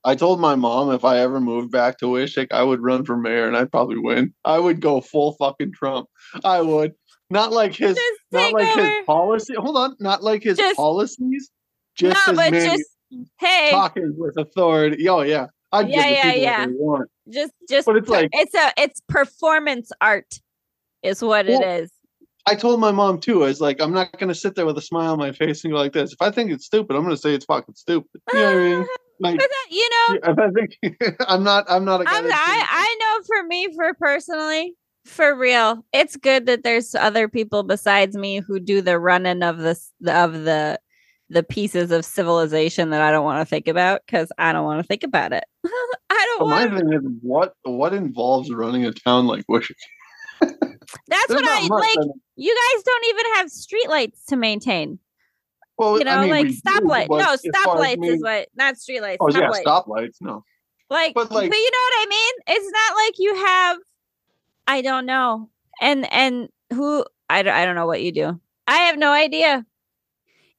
I 0.05 0.15
told 0.15 0.39
my 0.39 0.55
mom 0.55 0.93
if 0.93 1.05
I 1.05 1.19
ever 1.19 1.41
moved 1.41 1.73
back 1.73 1.99
to 1.99 2.07
Wishek, 2.07 2.53
I 2.53 2.63
would 2.63 2.81
run 2.81 3.05
for 3.05 3.17
mayor 3.17 3.49
and 3.49 3.57
I'd 3.57 3.73
probably 3.73 3.99
win. 3.99 4.33
I 4.45 4.57
would 4.61 4.81
go 4.81 5.01
full 5.01 5.33
fucking 5.33 5.73
Trump. 5.73 6.07
I 6.45 6.61
would. 6.61 6.93
Not 7.29 7.51
like 7.51 7.75
his 7.75 7.99
not 8.31 8.53
like 8.53 8.69
over. 8.69 8.87
his 8.89 9.05
policy. 9.05 9.55
Hold 9.57 9.77
on, 9.77 9.97
not 9.99 10.23
like 10.23 10.45
his 10.45 10.59
Just- 10.59 10.77
policies. 10.77 11.51
Just 11.97 12.25
no, 12.29 12.35
but 12.35 12.53
man 12.53 12.77
just 12.77 12.85
hey, 13.41 13.71
talking 13.73 14.15
with 14.17 14.37
authority. 14.39 15.09
Oh 15.09 15.23
yeah. 15.23 15.47
I'd 15.77 15.89
Yeah, 15.89 16.07
yeah, 16.09 16.33
yeah. 16.35 16.61
what 16.61 16.69
they 16.69 16.75
want. 16.77 17.11
just 17.29 17.53
just 17.69 17.87
But 17.87 17.97
it's 17.97 18.09
like- 18.09 18.31
it's 18.33 18.55
a 18.55 18.73
it's 18.77 19.01
performance 19.09 19.91
art, 20.01 20.41
is 21.03 21.23
what 21.23 21.47
it 21.49 21.59
Well, 21.61 21.81
is. 21.83 21.93
I 22.49 22.55
told 22.55 22.79
my 22.79 22.93
mom 22.93 23.19
too. 23.19 23.43
I 23.43 23.49
was 23.49 23.61
like, 23.61 23.81
I'm 23.81 23.93
not 23.93 24.17
gonna 24.19 24.35
sit 24.35 24.55
there 24.55 24.67
with 24.67 24.79
a 24.79 24.83
smile 24.83 25.13
on 25.13 25.19
my 25.19 25.33
face 25.33 25.65
and 25.65 25.73
go 25.73 25.79
like 25.79 25.93
this. 25.93 26.13
If 26.13 26.23
I 26.23 26.31
think 26.31 26.51
it's 26.53 26.67
stupid, 26.67 26.95
I'm 26.97 27.03
gonna 27.03 27.17
say 27.17 27.35
it's 27.35 27.45
fucking 27.45 27.75
stupid. 27.75 28.21
You 28.33 28.39
know 28.39 28.45
what 28.47 28.55
I 28.55 28.59
mean? 28.79 28.87
Like, 29.19 29.39
that, 29.39 29.67
you 29.71 29.89
know, 30.11 30.19
I 30.45 30.51
think, 30.51 31.17
I'm 31.27 31.43
not, 31.43 31.65
I'm 31.71 31.87
not 31.87 32.03
a 32.03 32.05
guy. 32.05 32.19
I'm, 32.19 32.27
I 32.27 32.67
I 32.71 32.97
know 33.01 33.23
for 33.27 33.47
me, 33.47 33.67
for 33.75 33.95
personally, 33.95 34.75
for 35.07 35.35
real, 35.35 35.87
it's 35.95 36.17
good 36.17 36.45
that 36.45 36.65
there's 36.65 36.95
other 36.95 37.27
people 37.27 37.63
besides 37.63 38.15
me 38.15 38.41
who 38.41 38.61
do 38.61 38.83
the 38.83 38.99
running 38.99 39.43
of 39.43 39.57
this 39.57 39.91
of 40.07 40.35
the 40.45 40.79
the 41.29 41.43
pieces 41.43 41.91
of 41.91 42.05
civilization 42.05 42.91
that 42.91 43.01
I 43.01 43.11
don't 43.11 43.25
want 43.25 43.41
to 43.41 43.45
think 43.49 43.69
about 43.69 44.03
because 44.07 44.31
I 44.39 44.53
don't 44.53 44.65
want 44.65 44.81
to 44.81 44.87
think 44.87 45.03
about 45.03 45.33
it. 45.33 45.45
I 45.65 46.37
don't 46.39 46.49
But 46.49 46.71
my 46.71 46.79
thing 46.79 46.93
is, 46.93 47.03
what 47.23 47.55
what 47.65 47.93
involves 47.93 48.51
running 48.53 48.85
a 48.85 48.93
town 48.93 49.27
like 49.27 49.45
Wishek? 49.51 49.75
That's 50.41 51.29
what 51.29 51.45
I 51.45 51.67
much. 51.67 51.71
like. 51.71 51.97
I 51.99 52.01
mean, 52.01 52.13
You 52.37 52.57
guys 52.75 52.83
don't 52.85 53.05
even 53.07 53.25
have 53.35 53.47
streetlights 53.47 54.27
to 54.29 54.37
maintain. 54.37 54.99
well, 55.79 55.99
You 55.99 56.05
know, 56.05 56.13
I 56.13 56.21
mean, 56.23 56.31
like 56.31 56.47
do, 56.49 56.55
stoplight. 56.55 57.09
No, 57.11 57.37
stoplights 57.37 58.07
is 58.07 58.23
what, 58.23 58.49
not 58.55 58.75
streetlights. 58.77 59.17
Oh 59.21 59.29
yeah, 59.31 59.51
stoplights. 59.51 59.65
stoplights. 59.65 60.17
No, 60.21 60.45
Like, 60.91 61.15
But, 61.15 61.29
but 61.29 61.43
you 61.43 61.49
know 61.49 61.51
what 61.51 61.59
I 61.59 62.07
mean? 62.09 62.35
It's 62.49 62.73
not 62.73 62.97
like 62.97 63.15
you 63.19 63.35
have. 63.47 63.79
I 64.69 64.83
don't 64.83 65.07
know, 65.07 65.49
and 65.81 66.13
and 66.13 66.49
who 66.73 67.05
I 67.31 67.43
don't, 67.43 67.55
I 67.55 67.65
don't 67.65 67.77
know 67.77 67.87
what 67.87 68.03
you 68.03 68.13
do. 68.13 68.41
I 68.67 68.77
have 68.79 68.99
no 68.99 69.13
idea. 69.13 69.65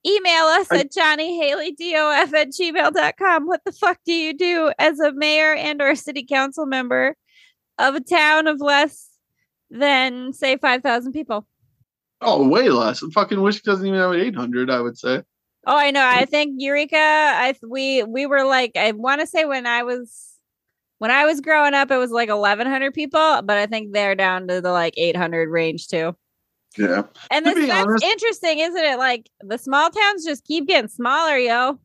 Email 0.08 0.44
us 0.46 0.68
I- 0.72 0.80
at 0.80 0.92
jonnyhaleighdof 0.92 2.34
at 2.34 2.48
gmail.com. 2.50 3.46
What 3.46 3.62
the 3.66 3.72
fuck 3.74 4.00
do 4.06 4.14
you 4.14 4.34
do 4.34 4.72
as 4.80 5.00
a 5.00 5.12
mayor 5.12 5.54
and 5.54 5.82
or 5.82 5.96
city 5.96 6.24
council 6.26 6.66
member 6.66 7.16
of 7.78 7.96
a 7.96 8.00
town 8.00 8.48
of 8.48 8.62
less 8.62 9.10
than 9.70 10.32
say 10.34 10.58
five 10.58 10.82
thousand 10.82 11.12
people? 11.14 11.46
oh, 12.22 12.48
way 12.48 12.70
less. 12.70 13.04
Fucking 13.14 13.40
Wish 13.42 13.62
doesn't 13.62 13.86
even 13.86 14.00
have 14.00 14.14
800. 14.14 14.72
I 14.72 14.80
would 14.82 14.98
say. 14.98 15.22
Oh, 15.68 15.78
I 15.78 15.92
know. 15.92 16.04
I 16.04 16.26
think 16.26 16.56
Eureka. 16.58 16.96
I 16.98 17.54
we 17.68 18.04
we 18.04 18.26
were 18.26 18.44
like 18.46 18.72
I 18.78 18.92
want 18.94 19.20
to 19.22 19.28
say 19.28 19.44
when 19.46 19.68
I 19.68 19.84
was 19.84 20.34
when 21.00 21.12
I 21.12 21.26
was 21.26 21.42
growing 21.42 21.74
up, 21.74 21.92
it 21.92 21.98
was 21.98 22.12
like 22.12 22.30
eleven 22.30 22.66
hundred 22.66 22.94
people, 22.94 23.42
but 23.44 23.58
I 23.58 23.66
think 23.68 23.92
they're 23.94 24.16
down 24.16 24.48
to 24.48 24.62
the 24.62 24.72
like 24.72 24.94
eight 24.98 25.18
hundred 25.18 25.50
range 25.50 25.88
too. 25.90 26.16
Yeah. 26.78 27.04
And 27.32 27.46
this, 27.46 27.70
honest- 27.70 28.04
interesting, 28.04 28.60
isn't 28.60 28.84
it? 28.84 28.98
Like 28.98 29.30
the 29.42 29.58
small 29.58 29.90
towns 29.90 30.26
just 30.26 30.46
keep 30.46 30.68
getting 30.68 30.90
smaller, 30.90 31.38
yo. 31.38 31.80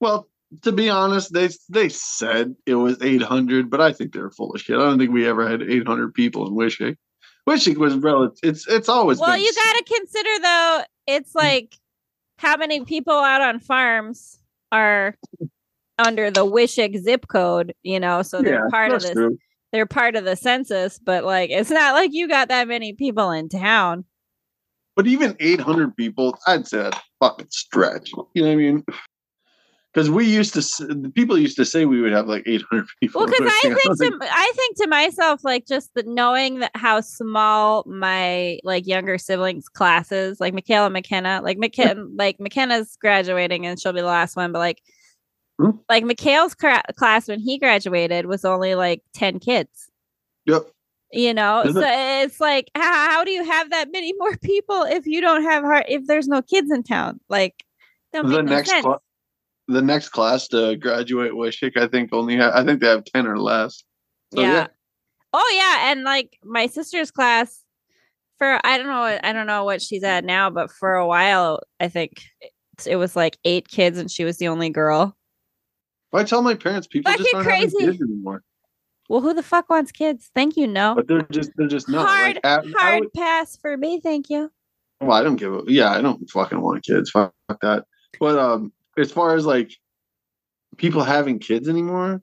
Well, 0.00 0.28
to 0.62 0.72
be 0.72 0.88
honest, 0.88 1.32
they 1.32 1.50
they 1.68 1.88
said 1.88 2.54
it 2.66 2.76
was 2.76 3.02
800, 3.02 3.70
but 3.70 3.80
I 3.80 3.92
think 3.92 4.12
they're 4.12 4.30
full 4.30 4.54
of 4.54 4.60
shit. 4.60 4.76
I 4.76 4.80
don't 4.80 4.98
think 4.98 5.12
we 5.12 5.28
ever 5.28 5.48
had 5.48 5.62
800 5.62 6.14
people 6.14 6.46
in 6.46 6.54
Wishek. 6.54 6.96
Wishek 7.48 7.76
was 7.76 7.94
relative. 7.96 8.38
It's 8.42 8.66
it's 8.68 8.88
always 8.88 9.18
Well, 9.18 9.36
you 9.36 9.50
got 9.54 9.72
to 9.76 9.84
consider 9.84 10.28
though, 10.42 10.82
it's 11.06 11.32
hmm. 11.32 11.38
like 11.38 11.76
how 12.36 12.56
many 12.56 12.84
people 12.84 13.14
out 13.14 13.40
on 13.40 13.58
farms 13.58 14.38
are 14.70 15.16
under 15.98 16.30
the 16.30 16.46
Wishek 16.46 16.96
zip 16.98 17.26
code, 17.26 17.74
you 17.82 17.98
know, 17.98 18.22
so 18.22 18.40
they're 18.40 18.64
yeah, 18.64 18.70
part 18.70 18.92
of 18.92 19.02
this 19.02 19.10
true. 19.10 19.36
They're 19.72 19.86
part 19.86 20.16
of 20.16 20.24
the 20.24 20.36
census, 20.36 20.98
but 20.98 21.24
like 21.24 21.50
it's 21.50 21.70
not 21.70 21.94
like 21.94 22.10
you 22.12 22.28
got 22.28 22.48
that 22.48 22.68
many 22.68 22.92
people 22.92 23.30
in 23.30 23.48
town. 23.48 24.04
But 24.96 25.06
even 25.06 25.36
800 25.38 25.96
people, 25.96 26.36
I'd 26.46 26.66
say 26.66 26.78
that's 26.82 26.98
fucking 27.20 27.48
stretch. 27.50 28.10
You 28.34 28.42
know 28.42 28.48
what 28.48 28.52
I 28.52 28.56
mean? 28.56 28.84
Because 29.94 30.10
we 30.10 30.26
used 30.26 30.54
to, 30.54 30.86
the 30.86 31.10
people 31.14 31.38
used 31.38 31.56
to 31.56 31.64
say 31.64 31.84
we 31.84 32.00
would 32.00 32.12
have 32.12 32.26
like 32.26 32.42
800 32.46 32.86
people. 33.00 33.20
Well, 33.20 33.28
because 33.28 33.46
I 33.50 33.60
think 33.74 33.98
to 33.98 34.18
I 34.22 34.52
think 34.54 34.76
to 34.76 34.86
myself, 34.88 35.44
like 35.44 35.66
just 35.66 35.94
the 35.94 36.02
knowing 36.02 36.58
that 36.60 36.72
how 36.74 37.00
small 37.00 37.84
my 37.86 38.58
like 38.64 38.86
younger 38.86 39.18
siblings' 39.18 39.68
classes, 39.68 40.40
like 40.40 40.52
Michaela 40.52 40.90
McKenna, 40.90 41.40
like 41.42 41.58
McKenna, 41.58 42.04
like 42.16 42.38
McKenna's 42.40 42.96
graduating 43.00 43.66
and 43.66 43.80
she'll 43.80 43.92
be 43.92 44.00
the 44.00 44.06
last 44.06 44.36
one, 44.36 44.52
but 44.52 44.58
like 44.58 44.82
Hmm. 45.60 45.70
like 45.88 46.04
Mikhail's 46.04 46.54
cra- 46.54 46.82
class 46.96 47.26
when 47.26 47.40
he 47.40 47.58
graduated 47.58 48.26
was 48.26 48.44
only 48.44 48.74
like 48.76 49.02
ten 49.12 49.38
kids. 49.40 49.90
Yep. 50.46 50.68
You 51.12 51.32
know, 51.34 51.62
Is 51.62 51.74
so 51.74 51.80
it- 51.80 52.24
it's 52.26 52.40
like 52.40 52.70
how, 52.74 53.10
how 53.10 53.24
do 53.24 53.30
you 53.30 53.42
have 53.44 53.70
that 53.70 53.90
many 53.90 54.12
more 54.18 54.36
people 54.36 54.82
if 54.84 55.06
you 55.06 55.20
don't 55.20 55.42
have 55.42 55.64
heart 55.64 55.86
if 55.88 56.06
there's 56.06 56.28
no 56.28 56.42
kids 56.42 56.70
in 56.70 56.82
town? 56.82 57.18
Like, 57.28 57.64
the 58.12 58.22
no 58.22 58.40
next 58.40 58.70
sense. 58.70 58.84
cla- 58.84 59.00
the 59.66 59.82
next 59.82 60.10
class 60.10 60.48
to 60.48 60.76
graduate 60.76 61.32
Wishek, 61.32 61.76
I 61.76 61.88
think 61.88 62.10
only 62.12 62.36
ha- 62.36 62.52
I 62.54 62.64
think 62.64 62.80
they 62.80 62.86
have 62.88 63.04
10 63.04 63.26
or 63.26 63.38
less. 63.38 63.82
So, 64.34 64.40
yeah. 64.42 64.52
yeah. 64.52 64.66
Oh 65.32 65.52
yeah, 65.56 65.90
and 65.90 66.04
like 66.04 66.38
my 66.44 66.66
sister's 66.68 67.10
class 67.10 67.64
for 68.38 68.60
I 68.64 68.78
don't 68.78 68.86
know 68.86 69.18
I 69.22 69.32
don't 69.32 69.46
know 69.48 69.64
what 69.64 69.82
she's 69.82 70.04
at 70.04 70.24
now, 70.24 70.50
but 70.50 70.70
for 70.70 70.94
a 70.94 71.06
while 71.06 71.60
I 71.80 71.88
think 71.88 72.22
it- 72.40 72.52
it 72.86 72.94
was 72.96 73.16
like 73.16 73.36
eight 73.44 73.66
kids 73.66 73.98
and 73.98 74.08
she 74.08 74.22
was 74.24 74.36
the 74.38 74.46
only 74.48 74.70
girl. 74.70 75.16
I 76.12 76.24
tell 76.24 76.42
my 76.42 76.54
parents 76.54 76.86
people 76.86 77.12
just 77.12 77.22
Fucking 77.30 77.36
aren't 77.36 77.50
having 77.50 77.70
crazy. 77.70 77.86
kids 77.86 78.00
anymore. 78.02 78.42
Well, 79.08 79.20
who 79.20 79.32
the 79.34 79.42
fuck 79.42 79.70
wants 79.70 79.90
kids? 79.92 80.30
Thank 80.34 80.56
you, 80.56 80.66
no. 80.66 80.94
But 80.94 81.08
they're 81.08 81.22
just 81.30 81.50
they're 81.56 81.66
just 81.68 81.88
not 81.88 82.06
hard 82.06 82.34
like 82.36 82.44
I 82.44 82.60
hard 82.78 83.00
would- 83.00 83.12
pass 83.14 83.56
for 83.56 83.76
me, 83.76 84.00
thank 84.00 84.28
you. 84.30 84.50
Well, 85.00 85.12
I 85.12 85.22
don't 85.22 85.36
give 85.36 85.54
a 85.54 85.62
yeah, 85.66 85.90
I 85.90 86.00
don't 86.02 86.28
fucking 86.30 86.60
want 86.60 86.84
kids. 86.84 87.10
Fuck 87.10 87.32
that. 87.62 87.84
But 88.18 88.38
um, 88.38 88.72
as 88.98 89.12
far 89.12 89.34
as 89.36 89.46
like 89.46 89.70
people 90.76 91.04
having 91.04 91.38
kids 91.38 91.68
anymore, 91.68 92.20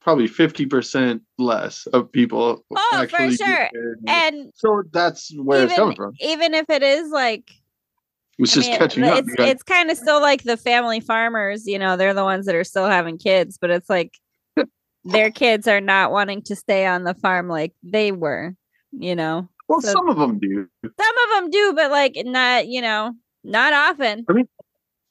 probably 0.00 0.26
fifty 0.26 0.66
percent 0.66 1.22
less 1.38 1.86
of 1.86 2.12
people. 2.12 2.64
Oh, 2.76 3.06
for 3.08 3.30
sure. 3.32 3.70
And 4.06 4.52
so 4.54 4.82
that's 4.92 5.32
where 5.38 5.64
it's 5.64 5.74
coming 5.74 5.96
from. 5.96 6.12
even 6.20 6.52
if 6.54 6.68
it 6.68 6.82
is 6.82 7.10
like 7.10 7.50
It's 8.38 8.52
I 8.52 8.54
just 8.54 8.68
mean, 8.70 8.78
catching 8.78 9.02
the- 9.02 9.12
up. 9.12 9.18
It's 9.18 9.34
got- 9.34 9.48
it's 9.48 9.62
kind 9.62 9.90
of 9.90 9.96
still 9.96 10.20
like 10.20 10.44
the 10.44 10.56
family 10.56 11.00
farmers, 11.00 11.66
you 11.66 11.78
know, 11.78 11.96
they're 11.96 12.14
the 12.14 12.24
ones 12.24 12.46
that 12.46 12.54
are 12.54 12.64
still 12.64 12.86
having 12.86 13.18
kids, 13.18 13.58
but 13.60 13.70
it's 13.70 13.90
like 13.90 14.12
their 15.04 15.30
kids 15.30 15.66
are 15.66 15.80
not 15.80 16.12
wanting 16.12 16.42
to 16.42 16.56
stay 16.56 16.86
on 16.86 17.04
the 17.04 17.14
farm 17.14 17.48
like 17.48 17.72
they 17.82 18.12
were, 18.12 18.54
you 18.92 19.16
know. 19.16 19.48
well, 19.68 19.80
so- 19.80 19.92
some 19.92 20.08
of 20.08 20.16
them 20.18 20.38
do. 20.38 20.68
Some 20.84 20.92
of 21.36 21.42
them 21.42 21.50
do, 21.50 21.72
but 21.74 21.90
like 21.90 22.14
not, 22.24 22.68
you 22.68 22.80
know, 22.80 23.12
not 23.44 23.72
often. 23.72 24.24
I 24.28 24.32
mean, 24.32 24.48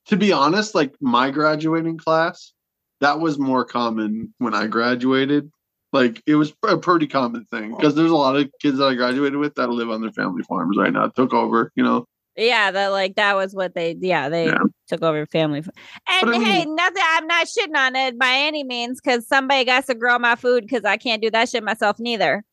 To 0.07 0.15
be 0.15 0.31
honest, 0.31 0.73
like 0.73 0.95
my 1.01 1.31
graduating 1.31 1.97
class, 1.97 2.53
that 3.01 3.19
was 3.19 3.37
more 3.37 3.65
common 3.65 4.33
when 4.37 4.53
I 4.53 4.67
graduated. 4.67 5.51
Like 5.93 6.21
it 6.25 6.35
was 6.35 6.53
a 6.67 6.77
pretty 6.77 7.07
common 7.07 7.45
thing 7.45 7.75
because 7.75 7.95
there's 7.95 8.11
a 8.11 8.15
lot 8.15 8.35
of 8.35 8.49
kids 8.61 8.77
that 8.77 8.85
I 8.85 8.93
graduated 8.95 9.37
with 9.37 9.55
that 9.55 9.69
live 9.69 9.89
on 9.89 10.01
their 10.01 10.11
family 10.11 10.43
farms 10.43 10.77
right 10.77 10.91
now. 10.91 11.07
Took 11.07 11.33
over, 11.33 11.71
you 11.75 11.83
know. 11.83 12.05
Yeah, 12.37 12.69
that 12.69 12.87
like 12.89 13.15
that 13.15 13.35
was 13.35 13.55
what 13.55 13.73
they 13.73 13.97
yeah, 13.99 14.29
they 14.29 14.45
yeah. 14.45 14.59
took 14.87 15.01
over 15.01 15.25
family. 15.25 15.59
And 15.59 15.71
I 16.07 16.23
mean, 16.25 16.41
hey, 16.43 16.65
nothing 16.65 17.03
I'm 17.03 17.25
not 17.25 17.47
shitting 17.47 17.75
on 17.75 17.95
it 17.95 18.19
by 18.19 18.31
any 18.31 18.63
means 18.63 19.01
because 19.01 19.27
somebody 19.27 19.65
got 19.65 19.87
to 19.87 19.95
grow 19.95 20.19
my 20.19 20.35
food 20.35 20.63
because 20.63 20.85
I 20.85 20.97
can't 20.97 21.21
do 21.21 21.31
that 21.31 21.49
shit 21.49 21.63
myself 21.63 21.99
neither. 21.99 22.43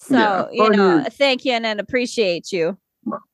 So, 0.00 0.48
yeah. 0.52 0.64
you 0.64 0.70
know, 0.70 1.04
thank 1.10 1.44
you 1.44 1.52
and, 1.52 1.64
and 1.64 1.78
appreciate 1.80 2.50
you. 2.52 2.76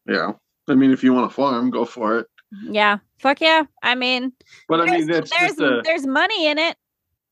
Yeah. 0.07 0.33
I 0.69 0.75
mean, 0.75 0.93
if 0.93 1.03
you 1.03 1.13
want 1.13 1.31
to 1.31 1.35
farm, 1.35 1.71
go 1.71 1.85
for 1.85 2.19
it. 2.19 2.27
Yeah. 2.63 2.99
Fuck 3.19 3.41
yeah. 3.41 3.65
I 3.83 3.95
mean, 3.95 4.33
but 4.69 4.81
I 4.81 4.85
mean, 4.85 5.07
there's 5.07 5.61
a, 5.61 5.81
there's 5.85 6.07
money 6.07 6.47
in 6.47 6.59
it. 6.59 6.77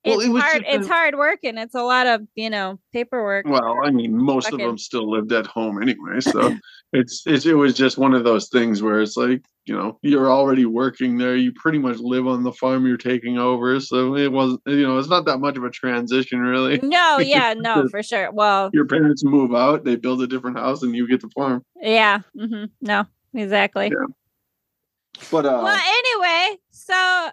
Well, 0.04 0.18
it's 0.18 0.28
it 0.28 0.40
hard. 0.40 0.64
it's 0.66 0.86
a, 0.86 0.92
hard 0.92 1.14
work 1.16 1.40
and 1.44 1.58
it's 1.58 1.76
a 1.76 1.82
lot 1.82 2.08
of 2.08 2.22
you 2.34 2.50
know 2.50 2.80
paperwork. 2.92 3.46
Well, 3.46 3.78
I 3.84 3.90
mean, 3.90 4.16
most 4.16 4.46
fucking... 4.46 4.60
of 4.60 4.66
them 4.66 4.78
still 4.78 5.08
lived 5.08 5.32
at 5.32 5.46
home 5.46 5.80
anyway, 5.80 6.20
so 6.20 6.56
it's, 6.92 7.22
it's 7.26 7.46
it 7.46 7.54
was 7.54 7.74
just 7.74 7.98
one 7.98 8.12
of 8.12 8.24
those 8.24 8.48
things 8.48 8.82
where 8.82 9.00
it's 9.00 9.16
like 9.16 9.44
you 9.64 9.76
know 9.76 9.98
you're 10.02 10.30
already 10.30 10.66
working 10.66 11.18
there. 11.18 11.36
You 11.36 11.52
pretty 11.52 11.78
much 11.78 11.98
live 11.98 12.26
on 12.26 12.42
the 12.42 12.52
farm 12.52 12.84
you're 12.84 12.96
taking 12.96 13.38
over, 13.38 13.78
so 13.78 14.16
it 14.16 14.32
was 14.32 14.58
you 14.66 14.82
know 14.82 14.98
it's 14.98 15.08
not 15.08 15.24
that 15.26 15.38
much 15.38 15.56
of 15.56 15.62
a 15.62 15.70
transition 15.70 16.40
really. 16.40 16.80
No, 16.82 17.18
yeah, 17.20 17.54
no, 17.56 17.88
for 17.88 18.02
sure. 18.02 18.32
Well, 18.32 18.70
your 18.72 18.86
parents 18.86 19.22
move 19.22 19.54
out, 19.54 19.84
they 19.84 19.94
build 19.94 20.20
a 20.22 20.26
different 20.26 20.58
house, 20.58 20.82
and 20.82 20.96
you 20.96 21.06
get 21.06 21.20
the 21.20 21.30
farm. 21.30 21.64
Yeah. 21.80 22.20
Mm-hmm. 22.36 22.64
No, 22.80 23.06
exactly. 23.34 23.92
Yeah. 23.92 24.06
But 25.30 25.46
uh, 25.46 25.60
well, 25.62 25.80
anyway, 25.86 26.58
so 26.70 27.30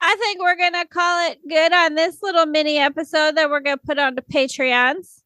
I 0.00 0.16
think 0.16 0.40
we're 0.40 0.56
gonna 0.56 0.86
call 0.86 1.30
it 1.30 1.38
good 1.48 1.72
on 1.72 1.94
this 1.94 2.22
little 2.22 2.46
mini 2.46 2.78
episode 2.78 3.36
that 3.36 3.50
we're 3.50 3.60
gonna 3.60 3.76
put 3.76 3.98
on 3.98 4.14
the 4.14 4.22
Patreons. 4.22 5.22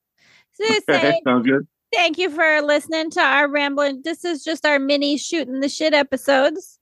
So 0.52 0.64
say, 0.88 1.20
sounds 1.24 1.46
good. 1.46 1.66
Thank 1.92 2.18
you 2.18 2.30
for 2.30 2.60
listening 2.62 3.10
to 3.10 3.20
our 3.20 3.48
rambling. 3.48 4.02
This 4.04 4.24
is 4.24 4.42
just 4.42 4.66
our 4.66 4.78
mini 4.78 5.16
shooting 5.16 5.60
the 5.60 5.68
shit 5.68 5.94
episodes. 5.94 6.78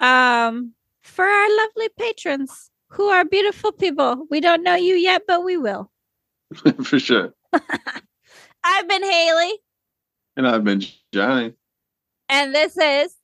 Um, 0.00 0.72
for 1.02 1.24
our 1.24 1.56
lovely 1.56 1.88
patrons 1.98 2.70
who 2.88 3.08
are 3.08 3.24
beautiful 3.24 3.72
people. 3.72 4.26
We 4.30 4.40
don't 4.40 4.62
know 4.62 4.74
you 4.74 4.94
yet, 4.94 5.22
but 5.26 5.44
we 5.44 5.56
will. 5.56 5.90
for 6.82 6.98
sure. 6.98 7.34
I've 7.52 8.88
been 8.88 9.02
Haleigh. 9.02 9.58
And 10.36 10.48
I've 10.48 10.64
been 10.64 10.82
Jonny. 11.12 11.54
And 12.28 12.54
this 12.54 12.76
is 12.76 13.14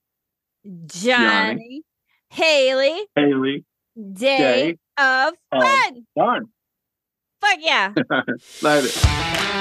Jonny, 0.87 0.87
Jonny. 0.87 1.83
Haleigh, 2.31 3.07
Haleigh, 3.17 3.65
Day, 4.13 4.39
Day 4.39 4.77
of 4.97 5.35
Fun. 5.51 6.07
Fun. 6.17 6.47
Fuck 7.41 7.59
yeah. 7.61 7.95
Later. 8.63 9.57